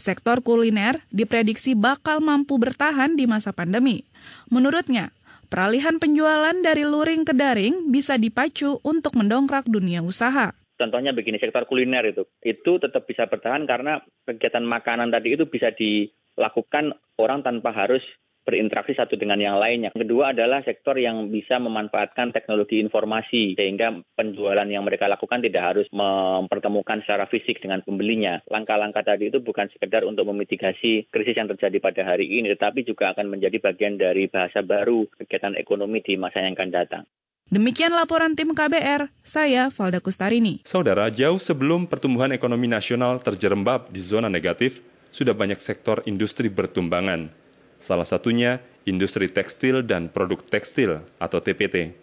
Sektor 0.00 0.40
kuliner 0.40 0.96
diprediksi 1.12 1.76
bakal 1.76 2.24
mampu 2.24 2.56
bertahan 2.56 3.20
di 3.20 3.28
masa 3.28 3.52
pandemi. 3.52 4.08
Menurutnya, 4.48 5.12
peralihan 5.52 6.00
penjualan 6.00 6.56
dari 6.64 6.88
luring 6.88 7.28
ke 7.28 7.36
daring 7.36 7.92
bisa 7.92 8.16
dipacu 8.16 8.80
untuk 8.80 9.12
mendongkrak 9.12 9.68
dunia 9.68 10.00
usaha. 10.00 10.56
Contohnya 10.80 11.12
begini, 11.12 11.36
sektor 11.36 11.68
kuliner 11.68 12.08
itu, 12.08 12.24
itu 12.40 12.80
tetap 12.80 13.04
bisa 13.04 13.28
bertahan 13.28 13.68
karena 13.68 14.00
kegiatan 14.24 14.64
makanan 14.64 15.12
tadi 15.12 15.36
itu 15.36 15.44
bisa 15.44 15.68
dilakukan 15.76 16.96
orang 17.20 17.44
tanpa 17.44 17.76
harus 17.76 18.00
berinteraksi 18.44 18.96
satu 18.96 19.14
dengan 19.16 19.38
yang 19.38 19.56
lainnya. 19.60 19.92
Kedua 19.92 20.32
adalah 20.32 20.64
sektor 20.64 20.96
yang 20.96 21.28
bisa 21.28 21.60
memanfaatkan 21.60 22.32
teknologi 22.32 22.80
informasi 22.80 23.54
sehingga 23.54 24.00
penjualan 24.16 24.66
yang 24.66 24.82
mereka 24.84 25.06
lakukan 25.06 25.44
tidak 25.44 25.62
harus 25.74 25.86
mempertemukan 25.92 27.04
secara 27.04 27.28
fisik 27.28 27.60
dengan 27.60 27.84
pembelinya. 27.84 28.40
Langkah-langkah 28.48 29.04
tadi 29.04 29.28
itu 29.28 29.38
bukan 29.38 29.68
sekedar 29.70 30.02
untuk 30.08 30.26
memitigasi 30.32 31.08
krisis 31.12 31.36
yang 31.36 31.48
terjadi 31.52 31.78
pada 31.78 32.02
hari 32.04 32.26
ini, 32.26 32.50
tetapi 32.56 32.82
juga 32.82 33.12
akan 33.12 33.38
menjadi 33.38 33.60
bagian 33.60 34.00
dari 34.00 34.26
bahasa 34.26 34.64
baru 34.64 35.06
kegiatan 35.20 35.56
ekonomi 35.60 36.00
di 36.00 36.16
masa 36.16 36.42
yang 36.42 36.56
akan 36.56 36.70
datang. 36.72 37.04
Demikian 37.50 37.90
laporan 37.90 38.38
tim 38.38 38.54
KBR, 38.54 39.10
saya 39.26 39.74
Valda 39.74 39.98
Kustarini. 39.98 40.62
Saudara, 40.62 41.10
jauh 41.10 41.34
sebelum 41.34 41.90
pertumbuhan 41.90 42.30
ekonomi 42.30 42.70
nasional 42.70 43.18
terjerembab 43.18 43.90
di 43.90 43.98
zona 43.98 44.30
negatif, 44.30 44.86
sudah 45.10 45.34
banyak 45.34 45.58
sektor 45.58 45.98
industri 46.06 46.46
bertumbangan 46.46 47.40
Salah 47.80 48.04
satunya 48.04 48.60
industri 48.84 49.32
tekstil 49.32 49.80
dan 49.80 50.12
produk 50.12 50.44
tekstil 50.44 51.00
atau 51.16 51.40
TPT. 51.40 51.96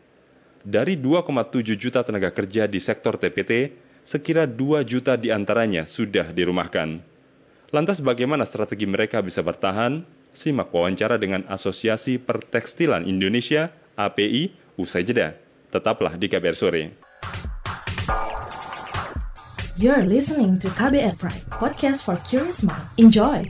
Dari 0.66 0.98
2,7 0.98 1.78
juta 1.78 2.02
tenaga 2.02 2.34
kerja 2.34 2.66
di 2.66 2.82
sektor 2.82 3.16
TPT, 3.16 3.78
sekira 4.02 4.50
2 4.50 4.82
juta 4.84 5.14
di 5.16 5.30
antaranya 5.30 5.86
sudah 5.86 6.34
dirumahkan. 6.34 7.00
Lantas 7.70 8.02
bagaimana 8.02 8.42
strategi 8.44 8.90
mereka 8.90 9.22
bisa 9.22 9.46
bertahan? 9.46 10.02
Simak 10.34 10.74
wawancara 10.74 11.22
dengan 11.22 11.46
Asosiasi 11.46 12.18
Pertekstilan 12.18 13.06
Indonesia, 13.06 13.70
API, 13.94 14.54
usai 14.82 15.06
jeda. 15.06 15.38
Tetaplah 15.70 16.18
di 16.18 16.26
KBR 16.26 16.58
Sore. 16.58 16.84
You're 19.78 20.10
listening 20.10 20.58
to 20.66 20.74
KBR 20.74 21.22
Pride, 21.22 21.46
podcast 21.54 22.02
for 22.02 22.18
curious 22.26 22.66
mind. 22.66 22.82
Enjoy! 22.98 23.46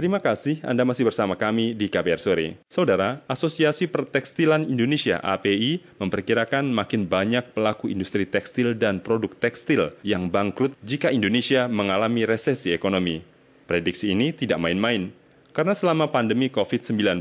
Terima 0.00 0.16
kasih 0.16 0.64
Anda 0.64 0.88
masih 0.88 1.04
bersama 1.04 1.36
kami 1.36 1.76
di 1.76 1.92
KBR 1.92 2.24
Sore. 2.24 2.56
Saudara, 2.72 3.20
Asosiasi 3.28 3.84
Pertekstilan 3.84 4.64
Indonesia 4.64 5.20
API 5.20 5.84
memperkirakan 6.00 6.72
makin 6.72 7.04
banyak 7.04 7.52
pelaku 7.52 7.92
industri 7.92 8.24
tekstil 8.24 8.72
dan 8.80 9.04
produk 9.04 9.28
tekstil 9.36 9.92
yang 10.00 10.32
bangkrut 10.32 10.72
jika 10.80 11.12
Indonesia 11.12 11.68
mengalami 11.68 12.24
resesi 12.24 12.72
ekonomi. 12.72 13.20
Prediksi 13.68 14.16
ini 14.16 14.32
tidak 14.32 14.56
main-main, 14.64 15.12
karena 15.52 15.76
selama 15.76 16.08
pandemi 16.08 16.48
COVID-19, 16.48 17.20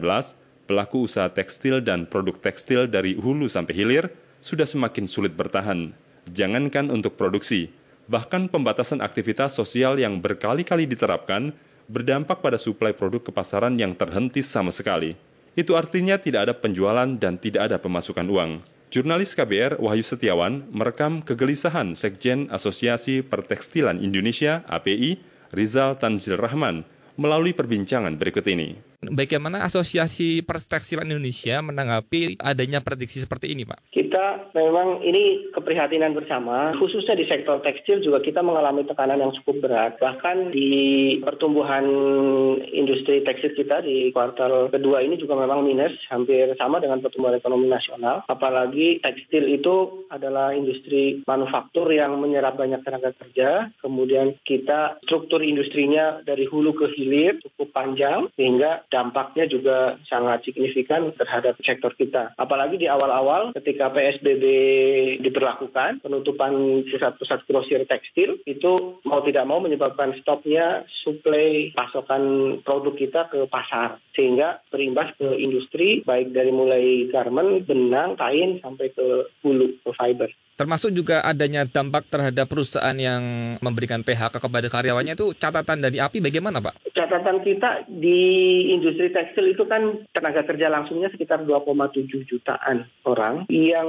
pelaku 0.63 1.03
usaha 1.03 1.27
tekstil 1.27 1.83
dan 1.83 2.07
produk 2.07 2.39
tekstil 2.39 2.87
dari 2.87 3.19
hulu 3.19 3.51
sampai 3.51 3.75
hilir 3.75 4.07
sudah 4.39 4.63
semakin 4.63 5.03
sulit 5.03 5.35
bertahan. 5.35 5.91
Jangankan 6.31 6.95
untuk 6.95 7.19
produksi, 7.19 7.75
bahkan 8.07 8.47
pembatasan 8.47 9.03
aktivitas 9.03 9.51
sosial 9.51 9.99
yang 9.99 10.23
berkali-kali 10.23 10.87
diterapkan 10.87 11.51
berdampak 11.89 12.45
pada 12.45 12.61
suplai 12.61 12.93
produk 12.93 13.25
ke 13.25 13.33
pasaran 13.33 13.73
yang 13.81 13.97
terhenti 13.97 14.45
sama 14.45 14.69
sekali. 14.69 15.17
Itu 15.57 15.73
artinya 15.73 16.21
tidak 16.21 16.45
ada 16.45 16.53
penjualan 16.53 17.09
dan 17.17 17.41
tidak 17.41 17.73
ada 17.73 17.81
pemasukan 17.81 18.29
uang. 18.29 18.61
Jurnalis 18.93 19.33
KBR 19.33 19.81
Wahyu 19.81 20.05
Setiawan 20.05 20.69
merekam 20.69 21.25
kegelisahan 21.25 21.97
Sekjen 21.97 22.49
Asosiasi 22.53 23.25
Pertekstilan 23.25 24.01
Indonesia 24.01 24.65
API 24.69 25.21
Rizal 25.49 25.97
Tanzil 25.97 26.37
Rahman 26.37 26.85
melalui 27.17 27.57
perbincangan 27.57 28.17
berikut 28.17 28.45
ini. 28.49 28.88
Bagaimana 28.99 29.63
Asosiasi 29.63 30.43
Pertekstilan 30.43 31.07
Indonesia 31.07 31.63
menanggapi 31.63 32.35
adanya 32.35 32.83
prediksi 32.83 33.23
seperti 33.23 33.55
ini, 33.55 33.63
Pak? 33.63 33.95
Kita 33.95 34.51
memang 34.51 34.99
ini 35.07 35.47
keprihatinan 35.55 36.11
bersama, 36.11 36.75
khususnya 36.75 37.15
di 37.15 37.23
sektor 37.23 37.63
tekstil 37.63 38.03
juga 38.03 38.19
kita 38.19 38.43
mengalami 38.43 38.83
tekanan 38.83 39.23
yang 39.23 39.31
cukup 39.39 39.63
berat. 39.63 39.95
Bahkan 40.03 40.51
di 40.51 41.15
pertumbuhan 41.23 41.87
industri 42.75 43.23
tekstil 43.23 43.55
kita 43.55 43.79
di 43.87 44.11
kuartal 44.11 44.67
kedua 44.67 44.99
ini 44.99 45.15
juga 45.15 45.39
memang 45.39 45.63
minus, 45.63 45.95
hampir 46.11 46.51
sama 46.59 46.83
dengan 46.83 46.99
pertumbuhan 46.99 47.39
ekonomi 47.39 47.71
nasional. 47.71 48.27
Apalagi 48.27 48.99
tekstil 48.99 49.47
itu 49.47 50.03
adalah 50.11 50.51
industri 50.51 51.23
manufaktur 51.23 51.87
yang 51.87 52.19
menyerap 52.19 52.59
banyak 52.59 52.83
tenaga 52.83 53.15
kerja, 53.15 53.71
kemudian 53.79 54.35
kita 54.43 54.99
struktur 55.07 55.39
industrinya 55.39 56.19
dari 56.19 56.43
hulu 56.43 56.75
ke 56.75 56.91
hilir 56.99 57.39
cukup 57.47 57.71
panjang, 57.71 58.27
sehingga 58.35 58.88
dampaknya 58.89 59.45
juga 59.45 59.95
sangat 60.09 60.49
signifikan 60.49 61.13
terhadap 61.15 61.55
sektor 61.61 61.93
kita. 61.95 62.33
Apalagi 62.35 62.81
di 62.81 62.89
awal-awal 62.89 63.53
ketika 63.55 63.93
PSBB 63.93 64.43
diberlakukan, 65.21 66.01
penutupan 66.01 66.83
pusat-pusat 66.89 67.39
grosir 67.45 67.81
tekstil 67.85 68.41
itu 68.43 68.99
mau 69.05 69.21
tidak 69.21 69.45
mau 69.45 69.61
menyebabkan 69.61 70.17
stopnya 70.19 70.83
suplai 71.05 71.71
pasokan 71.77 72.57
produk 72.65 72.93
kita 72.97 73.21
ke 73.29 73.45
pasar. 73.47 74.01
Sehingga 74.17 74.59
berimbas 74.73 75.15
ke 75.15 75.37
industri 75.39 76.03
baik 76.03 76.35
dari 76.35 76.51
mulai 76.51 77.07
garment, 77.07 77.63
benang, 77.63 78.17
kain 78.19 78.59
sampai 78.59 78.91
ke 78.91 79.29
hulu, 79.45 79.79
ke 79.85 79.91
fiber. 79.95 80.29
Termasuk 80.59 80.91
juga 80.91 81.23
adanya 81.23 81.63
dampak 81.63 82.11
terhadap 82.11 82.51
perusahaan 82.51 82.91
yang 82.99 83.55
memberikan 83.63 84.03
PHK 84.03 84.43
kepada 84.43 84.67
karyawannya 84.67 85.15
itu 85.15 85.31
catatan 85.39 85.79
dari 85.79 86.03
API 86.03 86.19
bagaimana 86.19 86.59
Pak? 86.59 86.91
Catatan 86.91 87.39
kita 87.47 87.87
di 87.87 88.19
industri 88.79 89.11
tekstil 89.11 89.51
itu 89.51 89.67
kan 89.67 90.07
tenaga 90.15 90.47
kerja 90.47 90.71
langsungnya 90.71 91.11
sekitar 91.11 91.43
2,7 91.43 92.07
jutaan 92.23 92.87
orang 93.03 93.43
yang 93.51 93.87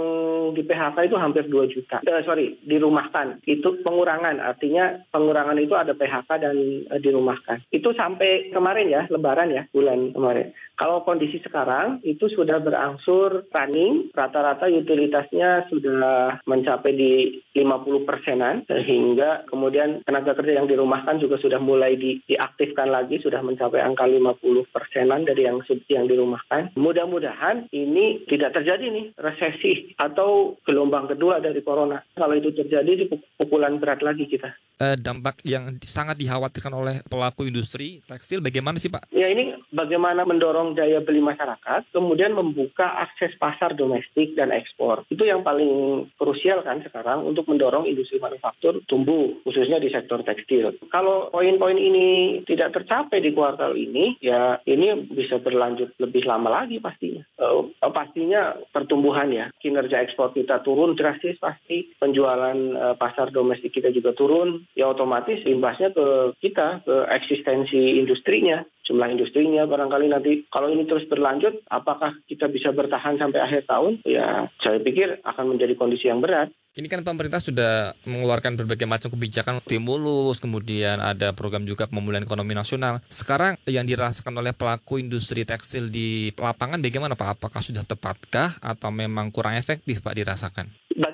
di 0.51 0.67
PHK 0.67 1.07
itu 1.07 1.17
hampir 1.17 1.47
2 1.47 1.71
juta. 1.71 2.03
Uh, 2.03 2.23
sorry, 2.27 2.59
dirumahkan. 2.67 3.39
Itu 3.47 3.79
pengurangan, 3.87 4.43
artinya 4.43 4.99
pengurangan 5.15 5.57
itu 5.63 5.79
ada 5.79 5.95
PHK 5.95 6.31
dan 6.43 6.57
uh, 6.91 6.99
dirumahkan. 6.99 7.63
Itu 7.71 7.95
sampai 7.95 8.51
kemarin 8.51 8.91
ya, 8.91 9.03
lebaran 9.07 9.55
ya, 9.55 9.63
bulan 9.71 10.11
kemarin. 10.11 10.51
Kalau 10.81 11.05
kondisi 11.05 11.37
sekarang 11.45 12.01
itu 12.09 12.33
sudah 12.33 12.57
berangsur 12.57 13.45
running, 13.53 14.09
rata-rata 14.17 14.65
utilitasnya 14.65 15.69
sudah 15.69 16.41
mencapai 16.49 16.97
di 16.97 17.13
50 17.53 18.09
persenan, 18.09 18.65
sehingga 18.65 19.45
kemudian 19.45 20.01
tenaga 20.09 20.33
kerja 20.33 20.57
yang 20.57 20.65
dirumahkan 20.65 21.21
juga 21.21 21.37
sudah 21.37 21.61
mulai 21.61 22.01
di, 22.01 22.25
diaktifkan 22.25 22.89
lagi, 22.89 23.21
sudah 23.21 23.45
mencapai 23.45 23.85
angka 23.85 24.09
50 24.09 24.73
persenan 24.81 25.29
dari 25.29 25.45
yang 25.45 25.61
yang 25.93 26.09
dirumahkan. 26.09 26.73
Mudah-mudahan 26.81 27.69
ini 27.77 28.25
tidak 28.25 28.57
terjadi 28.57 28.89
nih 28.89 29.07
resesi 29.21 29.93
atau 30.01 30.57
gelombang 30.65 31.13
kedua 31.13 31.45
dari 31.45 31.61
corona. 31.61 32.01
Kalau 32.17 32.33
itu 32.33 32.57
terjadi, 32.57 32.93
di 32.97 33.05
pukulan 33.37 33.77
berat 33.77 34.01
lagi 34.01 34.25
kita. 34.25 34.57
Eh, 34.81 34.97
dampak 34.97 35.45
yang 35.45 35.77
sangat 35.85 36.17
dikhawatirkan 36.17 36.73
oleh 36.73 37.05
pelaku 37.05 37.45
industri 37.45 38.01
tekstil 38.09 38.41
bagaimana 38.41 38.81
sih 38.81 38.89
Pak? 38.89 39.13
Ya 39.13 39.29
ini 39.29 39.53
bagaimana 39.69 40.25
mendorong 40.25 40.73
daya 40.73 41.05
beli 41.05 41.21
masyarakat, 41.21 41.93
kemudian 41.93 42.33
membuka 42.33 42.89
akses 43.05 43.37
pasar 43.37 43.77
domestik 43.77 44.33
dan 44.33 44.49
ekspor. 44.49 45.05
Itu 45.13 45.29
yang 45.29 45.45
paling 45.45 46.09
krusial 46.17 46.65
kan 46.65 46.81
sekarang 46.81 47.29
untuk 47.29 47.45
mendorong 47.53 47.85
industri 47.85 48.17
manufaktur 48.25 48.81
tumbuh, 48.89 49.37
khususnya 49.45 49.77
di 49.77 49.93
sektor 49.93 50.25
tekstil. 50.25 50.73
Kalau 50.89 51.29
poin-poin 51.29 51.77
ini 51.77 52.41
tidak 52.49 52.73
tercapai 52.81 53.21
di 53.21 53.37
kuartal 53.37 53.77
ini, 53.77 54.17
ya 54.25 54.65
ini 54.71 55.11
bisa 55.11 55.43
berlanjut 55.43 55.99
lebih 55.99 56.23
lama 56.27 56.63
lagi 56.63 56.79
pastinya. 56.79 57.27
Uh, 57.37 57.71
pastinya 57.91 58.55
pertumbuhan 58.71 59.31
ya, 59.35 59.47
kinerja 59.59 60.03
ekspor 60.05 60.31
kita 60.31 60.63
turun 60.63 60.95
drastis 60.95 61.37
pasti, 61.43 61.91
penjualan 61.99 62.57
uh, 62.77 62.95
pasar 62.95 63.35
domestik 63.35 63.75
kita 63.75 63.91
juga 63.91 64.15
turun, 64.15 64.63
ya 64.79 64.91
otomatis 64.91 65.43
imbasnya 65.43 65.91
ke 65.91 66.37
kita, 66.39 66.87
ke 66.87 66.97
eksistensi 67.11 67.99
industrinya. 67.99 68.63
Jumlah 68.81 69.13
industrinya 69.13 69.69
barangkali 69.69 70.09
nanti 70.09 70.33
kalau 70.49 70.73
ini 70.73 70.89
terus 70.89 71.05
berlanjut 71.05 71.63
apakah 71.69 72.17
kita 72.27 72.49
bisa 72.49 72.73
bertahan 72.73 73.21
sampai 73.21 73.39
akhir 73.39 73.69
tahun? 73.69 74.01
Ya 74.09 74.49
saya 74.65 74.81
pikir 74.81 75.21
akan 75.21 75.55
menjadi 75.55 75.77
kondisi 75.77 76.09
yang 76.09 76.25
berat 76.25 76.51
ini 76.79 76.87
kan 76.87 77.03
pemerintah 77.03 77.43
sudah 77.43 77.99
mengeluarkan 78.07 78.55
berbagai 78.55 78.87
macam 78.87 79.11
kebijakan 79.11 79.59
stimulus, 79.59 80.39
kemudian 80.39 81.03
ada 81.03 81.35
program 81.35 81.67
juga 81.67 81.91
pemulihan 81.91 82.23
ekonomi 82.23 82.55
nasional. 82.55 83.03
Sekarang 83.11 83.59
yang 83.67 83.83
dirasakan 83.83 84.39
oleh 84.39 84.55
pelaku 84.55 85.03
industri 85.03 85.43
tekstil 85.43 85.91
di 85.91 86.31
lapangan 86.39 86.79
bagaimana 86.79 87.19
Pak? 87.19 87.43
Apakah 87.43 87.59
sudah 87.59 87.83
tepatkah 87.83 88.55
atau 88.63 88.95
memang 88.95 89.35
kurang 89.35 89.59
efektif 89.59 89.99
Pak 89.99 90.15
dirasakan? 90.15 90.71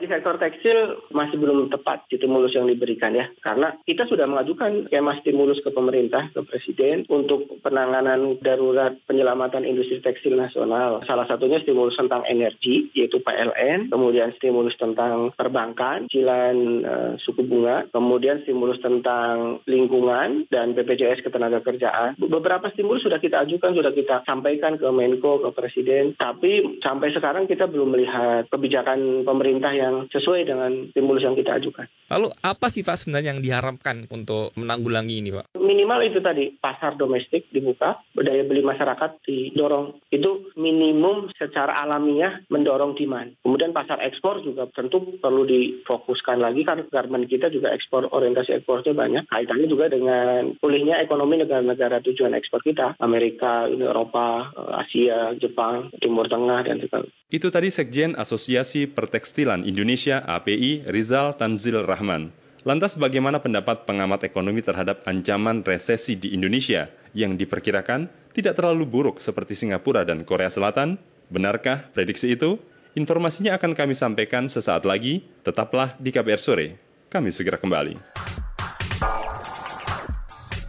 Bagi 0.07 0.23
sektor 0.23 0.38
tekstil 0.38 0.79
masih 1.11 1.35
belum 1.35 1.66
tepat 1.66 2.07
stimulus 2.07 2.55
yang 2.55 2.71
diberikan 2.71 3.11
ya. 3.11 3.27
Karena 3.42 3.75
kita 3.83 4.07
sudah 4.07 4.31
mengajukan 4.31 4.87
skema 4.87 5.19
stimulus 5.19 5.59
ke 5.59 5.75
pemerintah 5.75 6.31
ke 6.31 6.47
presiden 6.47 7.03
untuk 7.11 7.59
penanganan 7.59 8.38
darurat 8.38 8.95
penyelamatan 9.11 9.66
industri 9.66 9.99
tekstil 9.99 10.38
nasional. 10.38 11.03
Salah 11.11 11.27
satunya 11.27 11.59
stimulus 11.59 11.99
tentang 11.99 12.23
energi 12.31 12.87
yaitu 12.95 13.19
PLN 13.19 13.90
kemudian 13.90 14.31
stimulus 14.38 14.79
tentang 14.79 15.35
perbankan 15.35 16.07
cicilan 16.07 16.57
uh, 16.87 17.12
suku 17.19 17.42
bunga 17.42 17.90
kemudian 17.90 18.47
stimulus 18.47 18.79
tentang 18.79 19.59
lingkungan 19.66 20.47
dan 20.55 20.71
BPJS 20.79 21.27
ketenaga 21.27 21.66
kerjaan. 21.66 22.14
Beberapa 22.14 22.71
stimulus 22.71 23.03
sudah 23.03 23.19
kita 23.19 23.42
ajukan 23.42 23.75
sudah 23.75 23.90
kita 23.90 24.23
sampaikan 24.23 24.79
ke 24.79 24.87
Menko 24.87 25.42
ke 25.42 25.51
presiden. 25.51 26.14
Tapi 26.14 26.79
sampai 26.79 27.11
sekarang 27.11 27.51
kita 27.51 27.66
belum 27.66 27.90
melihat 27.90 28.47
kebijakan 28.55 29.27
pemerintah 29.27 29.75
yang 29.75 29.95
sesuai 30.12 30.44
dengan 30.44 30.70
stimulus 30.92 31.24
yang 31.24 31.37
kita 31.37 31.56
ajukan. 31.56 31.88
Lalu 32.06 32.30
apa 32.44 32.66
sih 32.70 32.87
Pak 32.87 32.96
sebenarnya 33.02 33.35
yang 33.35 33.42
diharapkan 33.42 34.06
untuk 34.14 34.54
menanggulangi 34.54 35.24
ini 35.24 35.30
Pak? 35.35 35.59
Minimal 35.59 36.00
itu 36.06 36.18
tadi, 36.22 36.54
pasar 36.54 36.94
domestik 36.94 37.50
dibuka, 37.50 37.98
daya 38.14 38.46
beli 38.46 38.62
masyarakat 38.62 39.26
didorong. 39.26 39.98
Itu 40.12 40.54
minimum 40.54 41.35
secara 41.35 41.82
alamiah 41.82 42.38
mendorong 42.46 42.94
demand. 42.94 43.35
Kemudian 43.42 43.74
pasar 43.74 43.98
ekspor 44.06 44.44
juga 44.46 44.70
tentu 44.70 45.18
perlu 45.18 45.42
difokuskan 45.42 46.38
lagi 46.38 46.62
karena 46.62 46.87
garment 46.87 47.26
kita 47.26 47.50
juga 47.50 47.74
ekspor 47.74 48.06
orientasi 48.12 48.62
ekspornya 48.62 48.94
banyak. 48.94 49.24
Kaitannya 49.26 49.66
juga 49.66 49.90
dengan 49.90 50.54
pulihnya 50.62 51.02
ekonomi 51.02 51.42
negara-negara 51.42 51.98
tujuan 52.06 52.38
ekspor 52.38 52.62
kita, 52.62 52.94
Amerika, 53.02 53.66
Uni 53.66 53.82
Eropa, 53.82 54.54
Asia, 54.78 55.35
Jepang, 55.35 55.90
Timur 55.98 56.30
Tengah 56.30 56.62
dan 56.62 56.78
sebagainya. 56.78 57.14
Itu 57.27 57.51
tadi 57.51 57.75
Sekjen 57.75 58.15
Asosiasi 58.15 58.87
Pertekstilan 58.87 59.67
Indonesia 59.67 60.23
API 60.23 60.87
Rizal 60.87 61.35
Tanzil 61.35 61.83
Rahman. 61.83 62.31
Lantas 62.62 62.95
bagaimana 62.95 63.43
pendapat 63.43 63.83
pengamat 63.83 64.23
ekonomi 64.31 64.62
terhadap 64.62 65.03
ancaman 65.11 65.67
resesi 65.67 66.15
di 66.15 66.39
Indonesia 66.39 66.87
yang 67.19 67.35
diperkirakan 67.35 68.31
tidak 68.31 68.55
terlalu 68.55 68.87
buruk 68.87 69.19
seperti 69.19 69.59
Singapura 69.59 70.07
dan 70.07 70.23
Korea 70.23 70.47
Selatan? 70.47 71.03
Benarkah 71.27 71.91
prediksi 71.91 72.39
itu? 72.39 72.62
Informasinya 72.95 73.59
akan 73.59 73.75
kami 73.75 73.99
sampaikan 73.99 74.47
sesaat 74.47 74.87
lagi. 74.87 75.27
Tetaplah 75.43 75.99
di 75.99 76.15
KBR 76.15 76.39
Sore. 76.39 76.79
Kami 77.11 77.35
segera 77.35 77.59
kembali. 77.59 77.99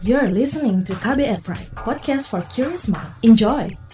You're 0.02 0.34
listening 0.34 0.82
to 0.90 0.98
KBR 0.98 1.38
Pride, 1.46 1.70
podcast 1.78 2.26
for 2.26 2.42
curious 2.50 2.90
mind. 2.90 3.14
Enjoy! 3.22 3.87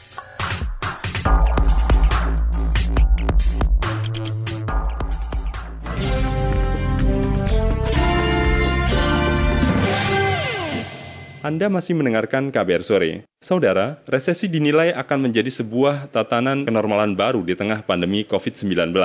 Anda 11.44 11.68
masih 11.68 11.92
mendengarkan 11.92 12.48
KBR 12.48 12.80
Sore. 12.80 13.28
Saudara, 13.37 14.00
resesi 14.09 14.48
dinilai 14.48 14.96
akan 14.96 15.28
menjadi 15.28 15.52
sebuah 15.52 16.09
tatanan 16.09 16.64
kenormalan 16.64 17.12
baru 17.12 17.44
di 17.44 17.52
tengah 17.52 17.85
pandemi 17.85 18.24
COVID-19. 18.24 18.96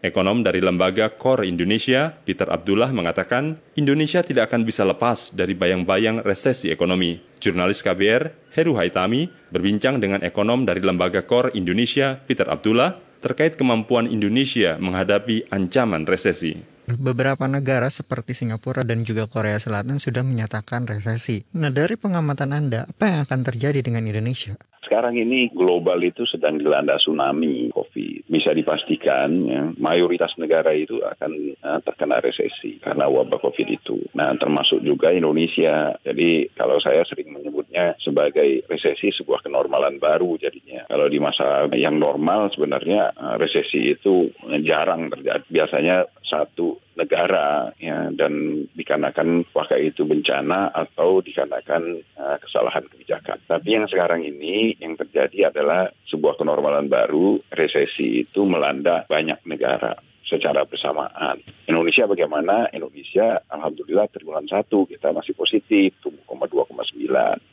Ekonom 0.00 0.40
dari 0.40 0.64
lembaga 0.64 1.12
Core 1.12 1.44
Indonesia, 1.44 2.16
Peter 2.24 2.48
Abdullah 2.48 2.88
mengatakan, 2.96 3.60
Indonesia 3.76 4.24
tidak 4.24 4.48
akan 4.48 4.64
bisa 4.64 4.88
lepas 4.88 5.36
dari 5.36 5.52
bayang-bayang 5.52 6.24
resesi 6.24 6.72
ekonomi. 6.72 7.20
Jurnalis 7.44 7.84
KBR, 7.84 8.56
Heru 8.56 8.72
Haitami, 8.80 9.28
berbincang 9.52 10.00
dengan 10.00 10.24
ekonom 10.24 10.64
dari 10.64 10.80
lembaga 10.80 11.20
Core 11.28 11.52
Indonesia, 11.60 12.16
Peter 12.24 12.48
Abdullah, 12.48 12.96
terkait 13.20 13.60
kemampuan 13.60 14.08
Indonesia 14.08 14.80
menghadapi 14.80 15.52
ancaman 15.52 16.08
resesi. 16.08 16.71
Beberapa 16.86 17.46
negara 17.46 17.86
seperti 17.88 18.34
Singapura 18.34 18.82
dan 18.82 19.06
juga 19.06 19.30
Korea 19.30 19.54
Selatan 19.56 20.02
sudah 20.02 20.26
menyatakan 20.26 20.82
resesi. 20.90 21.46
Nah, 21.54 21.70
dari 21.70 21.94
pengamatan 21.94 22.50
Anda, 22.50 22.90
apa 22.90 23.04
yang 23.06 23.20
akan 23.22 23.40
terjadi 23.46 23.86
dengan 23.86 24.02
Indonesia? 24.02 24.58
Sekarang 24.82 25.14
ini 25.14 25.46
global 25.54 26.02
itu 26.02 26.26
sedang 26.26 26.58
dilanda 26.58 26.98
tsunami 26.98 27.70
COVID. 27.70 28.26
Bisa 28.26 28.50
dipastikan 28.50 29.30
ya, 29.46 29.62
mayoritas 29.78 30.34
negara 30.42 30.74
itu 30.74 30.98
akan 30.98 31.32
uh, 31.62 31.80
terkena 31.86 32.18
resesi 32.18 32.82
karena 32.82 33.06
wabah 33.06 33.38
COVID 33.38 33.68
itu. 33.70 34.02
Nah, 34.18 34.34
termasuk 34.34 34.82
juga 34.82 35.14
Indonesia. 35.14 35.94
Jadi 36.02 36.50
kalau 36.58 36.82
saya 36.82 37.06
sering 37.06 37.30
menyebut 37.30 37.70
ya 37.70 37.94
sebagai 38.02 38.66
resesi 38.66 39.14
sebuah 39.14 39.46
kenormalan 39.46 40.02
baru 40.02 40.34
jadinya. 40.36 40.90
Kalau 40.90 41.06
di 41.06 41.18
masa 41.22 41.70
yang 41.78 42.02
normal 42.02 42.50
sebenarnya 42.50 43.14
uh, 43.14 43.36
resesi 43.38 43.94
itu 43.94 44.34
jarang 44.66 45.14
terjadi. 45.14 45.46
Biasanya 45.46 46.10
satu 46.26 46.82
negara 47.02 47.74
ya 47.76 48.08
dan 48.14 48.64
dikarenakan 48.72 49.42
apakah 49.50 49.78
itu 49.82 50.06
bencana 50.06 50.70
atau 50.70 51.18
dikarenakan 51.18 52.00
uh, 52.16 52.38
kesalahan 52.38 52.86
kebijakan. 52.86 53.42
Tapi 53.44 53.68
yang 53.74 53.90
sekarang 53.90 54.22
ini 54.22 54.78
yang 54.78 54.94
terjadi 54.94 55.50
adalah 55.50 55.90
sebuah 56.06 56.38
kenormalan 56.38 56.86
baru, 56.86 57.42
resesi 57.50 58.22
itu 58.22 58.46
melanda 58.46 59.04
banyak 59.10 59.42
negara 59.44 59.98
secara 60.22 60.64
bersamaan. 60.64 61.42
Indonesia 61.68 62.08
bagaimana? 62.08 62.70
Indonesia 62.72 63.42
alhamdulillah 63.50 64.08
triwulan 64.08 64.48
satu 64.48 64.88
kita 64.88 65.12
masih 65.12 65.36
positif 65.36 65.98
tumbuh 66.00 66.24
2,9 66.24 66.96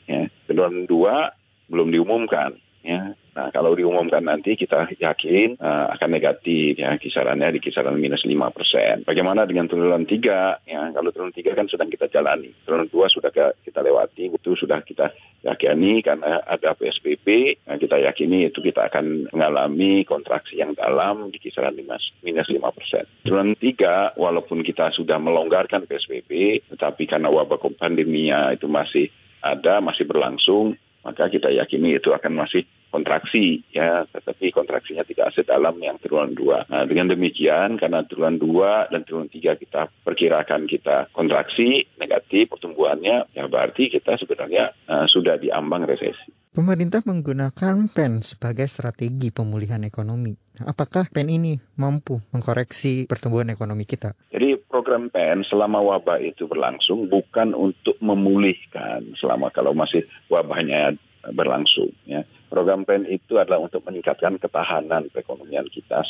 ya. 0.08 0.24
Triwulan 0.48 0.88
dua 0.88 1.34
belum 1.68 1.92
diumumkan 1.92 2.56
ya. 2.86 3.14
Nah, 3.40 3.56
kalau 3.56 3.72
diumumkan 3.72 4.20
nanti 4.20 4.60
kita 4.60 4.92
yakin 5.00 5.56
uh, 5.64 5.96
akan 5.96 6.10
negatif 6.12 6.76
ya 6.76 7.00
kisarannya 7.00 7.56
di 7.56 7.64
kisaran 7.64 7.96
minus 7.96 8.28
5 8.28 8.36
persen. 8.52 9.08
Bagaimana 9.08 9.48
dengan 9.48 9.64
triwulan 9.72 10.04
tiga? 10.04 10.60
Ya, 10.68 10.92
kalau 10.92 11.16
triwulan 11.16 11.32
tiga 11.32 11.56
kan 11.56 11.72
sedang 11.72 11.88
kita 11.88 12.12
jalani. 12.12 12.52
Triwulan 12.68 12.92
dua 12.92 13.08
sudah 13.08 13.32
kita 13.32 13.80
lewati, 13.80 14.36
itu 14.36 14.52
sudah 14.60 14.84
kita 14.84 15.16
yakini 15.48 16.04
karena 16.04 16.44
ada 16.44 16.76
PSBB. 16.76 17.56
Nah, 17.64 17.80
kita 17.80 18.04
yakini 18.04 18.52
itu 18.52 18.60
kita 18.60 18.92
akan 18.92 19.32
mengalami 19.32 20.04
kontraksi 20.04 20.60
yang 20.60 20.76
dalam 20.76 21.32
di 21.32 21.40
kisaran 21.40 21.80
minus, 21.80 22.12
5 22.20 22.60
persen. 22.76 23.08
Triwulan 23.24 23.56
tiga, 23.56 24.12
walaupun 24.20 24.68
kita 24.68 24.92
sudah 24.92 25.16
melonggarkan 25.16 25.88
PSBB, 25.88 26.60
tetapi 26.76 27.08
karena 27.08 27.32
wabah 27.32 27.56
pandeminya 27.80 28.52
itu 28.52 28.68
masih 28.68 29.08
ada, 29.40 29.80
masih 29.80 30.04
berlangsung, 30.04 30.76
maka 31.08 31.32
kita 31.32 31.48
yakini 31.56 31.96
itu 31.96 32.12
akan 32.12 32.36
masih 32.36 32.68
kontraksi 32.90 33.62
ya, 33.70 34.06
tetapi 34.10 34.50
kontraksinya 34.54 35.06
tidak 35.06 35.34
sedalam 35.34 35.78
yang 35.80 36.02
triwulan 36.02 36.34
dua. 36.34 36.66
Nah, 36.68 36.86
dengan 36.90 37.14
demikian 37.14 37.78
karena 37.78 38.04
triwulan 38.06 38.38
dua 38.42 38.90
dan 38.90 39.06
triwulan 39.06 39.30
tiga 39.30 39.56
kita 39.56 39.90
perkirakan 40.04 40.66
kita 40.66 41.10
kontraksi 41.14 41.86
negatif 42.02 42.50
pertumbuhannya, 42.50 43.30
ya 43.34 43.46
berarti 43.46 43.94
kita 43.94 44.18
sebenarnya 44.18 44.74
uh, 44.90 45.06
sudah 45.06 45.38
diambang 45.38 45.86
resesi. 45.86 46.34
Pemerintah 46.50 47.06
menggunakan 47.06 47.94
PEN 47.94 48.26
sebagai 48.26 48.66
strategi 48.66 49.30
pemulihan 49.30 49.86
ekonomi. 49.86 50.34
Nah, 50.58 50.74
apakah 50.74 51.06
PEN 51.14 51.30
ini 51.30 51.54
mampu 51.78 52.18
mengkoreksi 52.34 53.06
pertumbuhan 53.06 53.54
ekonomi 53.54 53.86
kita? 53.86 54.18
Jadi 54.34 54.58
program 54.66 55.14
PEN 55.14 55.46
selama 55.46 55.78
wabah 55.78 56.18
itu 56.18 56.50
berlangsung 56.50 57.06
bukan 57.06 57.54
untuk 57.54 57.96
memulihkan 58.02 59.14
selama 59.22 59.54
kalau 59.54 59.78
masih 59.78 60.04
wabahnya 60.26 60.98
berlangsung. 61.36 61.92
Ya. 62.08 62.24
Program 62.48 62.88
PEN 62.88 63.06
itu 63.06 63.38
adalah 63.38 63.62
untuk 63.62 63.84
meningkatkan 63.86 64.40
ketahanan 64.40 65.12
perekonomian 65.12 65.68
kita 65.70 66.02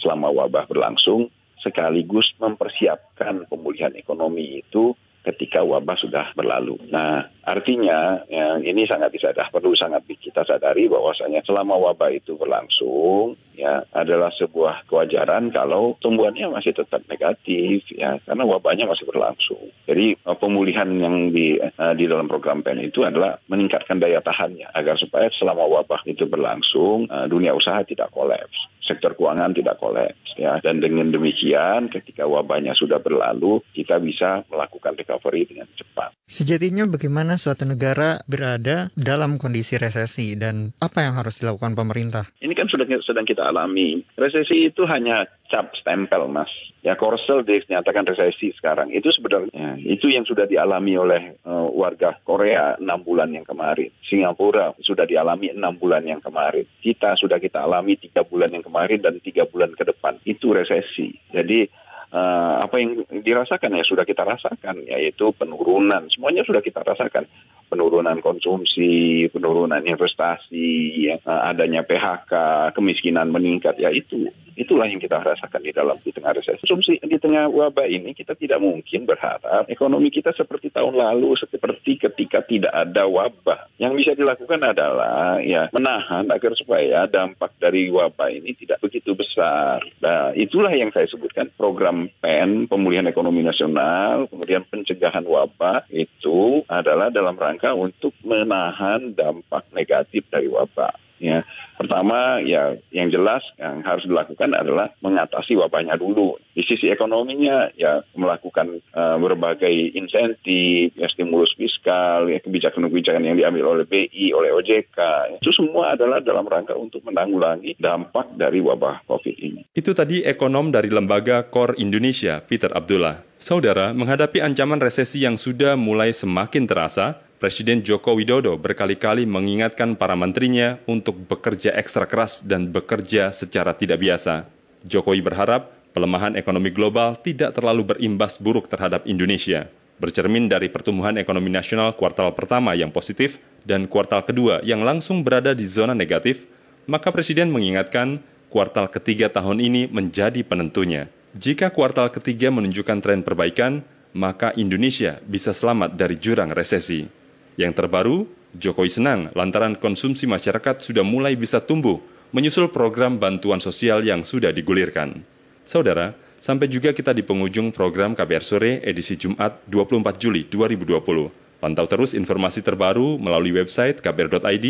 selama 0.00 0.28
wabah 0.32 0.66
berlangsung, 0.66 1.30
sekaligus 1.60 2.32
mempersiapkan 2.40 3.46
pemulihan 3.46 3.92
ekonomi 3.96 4.64
itu 4.64 4.96
ketika 5.20 5.60
wabah 5.60 5.96
sudah 6.00 6.32
berlalu. 6.32 6.80
Nah, 6.88 7.28
artinya 7.44 8.24
ya, 8.24 8.56
ini 8.56 8.88
sangat 8.88 9.12
disadar, 9.12 9.52
perlu 9.52 9.76
sangat 9.76 10.04
kita 10.08 10.44
sadari 10.48 10.88
bahwasanya 10.88 11.44
selama 11.44 11.76
wabah 11.76 12.08
itu 12.12 12.40
berlangsung, 12.40 13.36
ya 13.56 13.84
adalah 13.92 14.32
sebuah 14.32 14.88
kewajaran 14.88 15.52
kalau 15.52 15.96
tumbuhannya 16.00 16.48
masih 16.48 16.72
tetap 16.72 17.04
negatif, 17.04 17.84
ya 17.92 18.16
karena 18.24 18.44
wabahnya 18.48 18.88
masih 18.88 19.04
berlangsung. 19.04 19.68
Jadi 19.84 20.16
eh, 20.16 20.36
pemulihan 20.40 20.88
yang 20.88 21.28
di 21.28 21.60
uh, 21.60 21.92
di 21.92 22.04
dalam 22.08 22.24
program 22.24 22.64
PEN 22.64 22.88
itu 22.88 23.04
adalah 23.04 23.36
meningkatkan 23.52 24.00
daya 24.00 24.24
tahannya 24.24 24.72
agar 24.72 24.96
supaya 24.96 25.28
selama 25.36 25.68
wabah 25.68 26.00
itu 26.08 26.24
berlangsung, 26.24 27.04
uh, 27.12 27.28
dunia 27.28 27.52
usaha 27.52 27.84
tidak 27.84 28.08
kolaps, 28.08 28.56
sektor 28.80 29.14
keuangan 29.14 29.52
tidak 29.52 29.76
kolaps, 29.78 30.34
ya 30.36 30.58
dan 30.64 30.80
dengan 30.80 31.12
demikian 31.12 31.92
ketika 31.92 32.24
wabahnya 32.24 32.72
sudah 32.72 32.98
berlalu, 32.98 33.60
kita 33.76 34.00
bisa 34.00 34.42
melakukan 34.48 34.96
recovery 34.96 35.46
dengan 35.46 35.68
cepat. 35.76 36.16
Sejatinya 36.30 36.86
bagaimana 36.86 37.34
suatu 37.34 37.66
negara 37.66 38.22
berada 38.24 38.88
dalam 38.94 39.36
kondisi 39.36 39.76
resesi 39.76 40.38
dan 40.38 40.70
apa 40.78 41.02
yang 41.02 41.18
harus 41.18 41.42
dilakukan 41.42 41.74
pemerintah? 41.74 42.30
Ini 42.38 42.54
kan 42.54 42.70
sudah 42.70 42.86
sedang 43.02 43.26
kita 43.26 43.50
alami. 43.50 44.00
Resesi 44.14 44.70
itu 44.70 44.86
hanya 44.86 45.26
cap 45.50 45.74
stempel, 45.74 46.30
Mas. 46.30 46.48
Ya 46.80 46.94
Korsel 46.94 47.42
dinyatakan 47.42 48.06
resesi 48.06 48.54
sekarang. 48.54 48.94
Itu 48.94 49.10
sebenarnya 49.10 49.76
itu 49.82 50.08
yang 50.08 50.22
sudah 50.22 50.46
dialami 50.46 50.94
oleh 50.94 51.36
uh, 51.42 51.66
warga 51.74 52.16
Korea 52.22 52.78
enam 52.78 53.02
bulan 53.02 53.34
yang 53.34 53.44
kemarin. 53.44 53.90
Singapura 54.06 54.72
sudah 54.80 55.04
dialami 55.04 55.50
enam 55.50 55.74
bulan 55.74 56.06
yang 56.06 56.22
kemarin. 56.22 56.64
Kita 56.78 57.18
sudah 57.18 57.42
kita 57.42 57.66
alami 57.66 57.98
tiga 57.98 58.22
bulan 58.22 58.54
yang 58.54 58.62
kemarin 58.62 59.02
dan 59.02 59.18
tiga 59.18 59.44
bulan 59.44 59.74
ke 59.74 59.82
depan. 59.82 60.22
Itu 60.22 60.54
resesi. 60.54 61.10
Jadi 61.34 61.66
uh, 62.14 62.54
apa 62.62 62.76
yang 62.78 63.02
dirasakan 63.10 63.76
ya 63.76 63.84
sudah 63.86 64.06
kita 64.06 64.22
rasakan 64.22 64.86
yaitu 64.86 65.34
penurunan 65.34 66.06
semuanya 66.10 66.46
sudah 66.46 66.62
kita 66.62 66.82
rasakan 66.82 67.26
penurunan 67.70 68.18
konsumsi 68.18 69.30
penurunan 69.30 69.86
investasi 69.86 70.66
ya, 71.06 71.16
adanya 71.22 71.86
PHK 71.86 72.32
kemiskinan 72.74 73.30
meningkat 73.30 73.78
ya 73.78 73.94
itu 73.94 74.26
itulah 74.60 74.84
yang 74.84 75.00
kita 75.00 75.16
rasakan 75.24 75.64
di 75.64 75.72
dalam 75.72 75.96
di 76.04 76.12
tengah 76.12 76.36
resesi. 76.36 76.60
Konsumsi 76.68 77.00
di 77.00 77.16
tengah 77.16 77.48
wabah 77.48 77.88
ini 77.88 78.12
kita 78.12 78.36
tidak 78.36 78.60
mungkin 78.60 79.08
berharap 79.08 79.64
ekonomi 79.72 80.12
kita 80.12 80.36
seperti 80.36 80.68
tahun 80.68 81.00
lalu 81.00 81.40
seperti 81.40 81.96
ketika 81.96 82.44
tidak 82.44 82.72
ada 82.76 83.08
wabah. 83.08 83.72
Yang 83.80 83.92
bisa 84.04 84.12
dilakukan 84.12 84.60
adalah 84.60 85.40
ya 85.40 85.72
menahan 85.72 86.28
agar 86.28 86.52
supaya 86.58 87.08
dampak 87.08 87.56
dari 87.56 87.88
wabah 87.88 88.28
ini 88.28 88.52
tidak 88.52 88.84
begitu 88.84 89.16
besar. 89.16 89.80
Nah 90.04 90.36
itulah 90.36 90.72
yang 90.76 90.92
saya 90.92 91.08
sebutkan 91.08 91.48
program 91.56 92.12
PEN, 92.20 92.68
pemulihan 92.68 93.08
ekonomi 93.08 93.40
nasional, 93.40 94.28
kemudian 94.28 94.66
pencegahan 94.68 95.24
wabah 95.24 95.88
itu 95.88 96.64
adalah 96.68 97.08
dalam 97.08 97.36
rangka 97.36 97.59
untuk 97.76 98.16
menahan 98.24 99.12
dampak 99.12 99.68
negatif 99.76 100.24
dari 100.32 100.48
wabah. 100.48 100.96
Ya, 101.20 101.44
pertama 101.76 102.40
ya 102.40 102.80
yang 102.88 103.12
jelas 103.12 103.44
yang 103.60 103.84
harus 103.84 104.08
dilakukan 104.08 104.56
adalah 104.56 104.88
mengatasi 105.04 105.52
wabahnya 105.52 106.00
dulu. 106.00 106.40
Di 106.56 106.64
sisi 106.64 106.88
ekonominya 106.88 107.76
ya 107.76 108.00
melakukan 108.16 108.80
uh, 108.96 109.20
berbagai 109.20 109.92
insentif, 109.92 110.96
ya 110.96 111.12
stimulus 111.12 111.52
fiskal, 111.60 112.32
ya 112.32 112.40
kebijakan-kebijakan 112.40 113.20
yang 113.20 113.36
diambil 113.36 113.76
oleh 113.76 113.84
BI, 113.84 114.32
oleh 114.32 114.48
OJK. 114.48 114.98
Itu 115.44 115.52
semua 115.52 115.92
adalah 115.92 116.24
dalam 116.24 116.48
rangka 116.48 116.72
untuk 116.72 117.04
menanggulangi 117.04 117.76
dampak 117.76 118.32
dari 118.40 118.64
wabah 118.64 119.04
COVID 119.04 119.36
ini. 119.36 119.68
Itu 119.76 119.92
tadi 119.92 120.24
ekonom 120.24 120.72
dari 120.72 120.88
lembaga 120.88 121.52
Core 121.52 121.76
Indonesia, 121.84 122.40
Peter 122.40 122.72
Abdullah. 122.72 123.29
Saudara, 123.40 123.96
menghadapi 123.96 124.44
ancaman 124.44 124.76
resesi 124.76 125.24
yang 125.24 125.40
sudah 125.40 125.72
mulai 125.72 126.12
semakin 126.12 126.68
terasa, 126.68 127.24
Presiden 127.40 127.80
Joko 127.80 128.12
Widodo 128.12 128.60
berkali-kali 128.60 129.24
mengingatkan 129.24 129.96
para 129.96 130.12
menterinya 130.12 130.76
untuk 130.84 131.16
bekerja 131.24 131.72
ekstra 131.72 132.04
keras 132.04 132.44
dan 132.44 132.68
bekerja 132.68 133.32
secara 133.32 133.72
tidak 133.72 134.04
biasa. 134.04 134.44
Jokowi 134.84 135.24
berharap 135.24 135.72
pelemahan 135.96 136.36
ekonomi 136.36 136.68
global 136.68 137.16
tidak 137.16 137.56
terlalu 137.56 137.96
berimbas 137.96 138.36
buruk 138.36 138.68
terhadap 138.68 139.08
Indonesia. 139.08 139.72
Bercermin 139.96 140.44
dari 140.52 140.68
pertumbuhan 140.68 141.16
ekonomi 141.16 141.48
nasional 141.48 141.96
kuartal 141.96 142.36
pertama 142.36 142.76
yang 142.76 142.92
positif 142.92 143.40
dan 143.64 143.88
kuartal 143.88 144.20
kedua 144.20 144.60
yang 144.68 144.84
langsung 144.84 145.24
berada 145.24 145.56
di 145.56 145.64
zona 145.64 145.96
negatif, 145.96 146.44
maka 146.84 147.08
Presiden 147.08 147.48
mengingatkan 147.48 148.20
kuartal 148.52 148.92
ketiga 148.92 149.32
tahun 149.32 149.64
ini 149.64 149.88
menjadi 149.88 150.44
penentunya. 150.44 151.08
Jika 151.30 151.70
kuartal 151.70 152.10
ketiga 152.10 152.50
menunjukkan 152.50 152.98
tren 152.98 153.22
perbaikan, 153.22 153.86
maka 154.10 154.50
Indonesia 154.58 155.22
bisa 155.22 155.54
selamat 155.54 155.94
dari 155.94 156.18
jurang 156.18 156.50
resesi. 156.50 157.06
Yang 157.54 157.72
terbaru, 157.78 158.26
Jokowi 158.50 158.90
senang 158.90 159.30
lantaran 159.38 159.78
konsumsi 159.78 160.26
masyarakat 160.26 160.82
sudah 160.82 161.06
mulai 161.06 161.38
bisa 161.38 161.62
tumbuh 161.62 162.02
menyusul 162.34 162.74
program 162.74 163.22
bantuan 163.22 163.62
sosial 163.62 164.02
yang 164.02 164.26
sudah 164.26 164.50
digulirkan. 164.50 165.22
Saudara, 165.62 166.18
sampai 166.42 166.66
juga 166.66 166.90
kita 166.90 167.14
di 167.14 167.22
penghujung 167.22 167.70
program 167.70 168.18
KBR 168.18 168.42
Sore 168.42 168.72
edisi 168.82 169.14
Jumat 169.14 169.62
24 169.70 170.18
Juli 170.18 170.50
2020. 170.50 171.62
Pantau 171.62 171.86
terus 171.86 172.10
informasi 172.16 172.66
terbaru 172.66 173.22
melalui 173.22 173.54
website 173.54 174.02
kbr.id, 174.02 174.66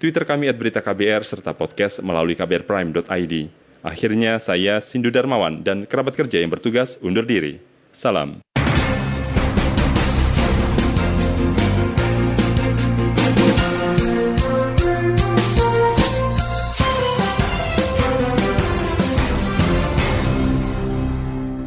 Twitter 0.00 0.24
kami 0.26 0.50
at 0.50 0.58
berita 0.58 0.82
KBR, 0.82 1.22
serta 1.22 1.54
podcast 1.54 2.02
melalui 2.02 2.34
kbrprime.id. 2.34 3.34
Akhirnya 3.80 4.36
saya 4.36 4.76
Sindu 4.84 5.08
Darmawan 5.08 5.64
dan 5.64 5.88
kerabat 5.88 6.12
kerja 6.12 6.40
yang 6.44 6.52
bertugas 6.52 7.00
undur 7.00 7.24
diri. 7.24 7.60
Salam. 7.90 8.44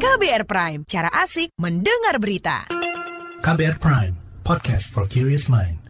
KBR 0.00 0.48
Prime, 0.48 0.80
cara 0.88 1.10
asik 1.20 1.52
mendengar 1.60 2.16
berita. 2.22 2.64
KBR 3.44 3.76
Prime, 3.76 4.14
podcast 4.40 4.88
for 4.88 5.04
curious 5.04 5.52
mind. 5.52 5.83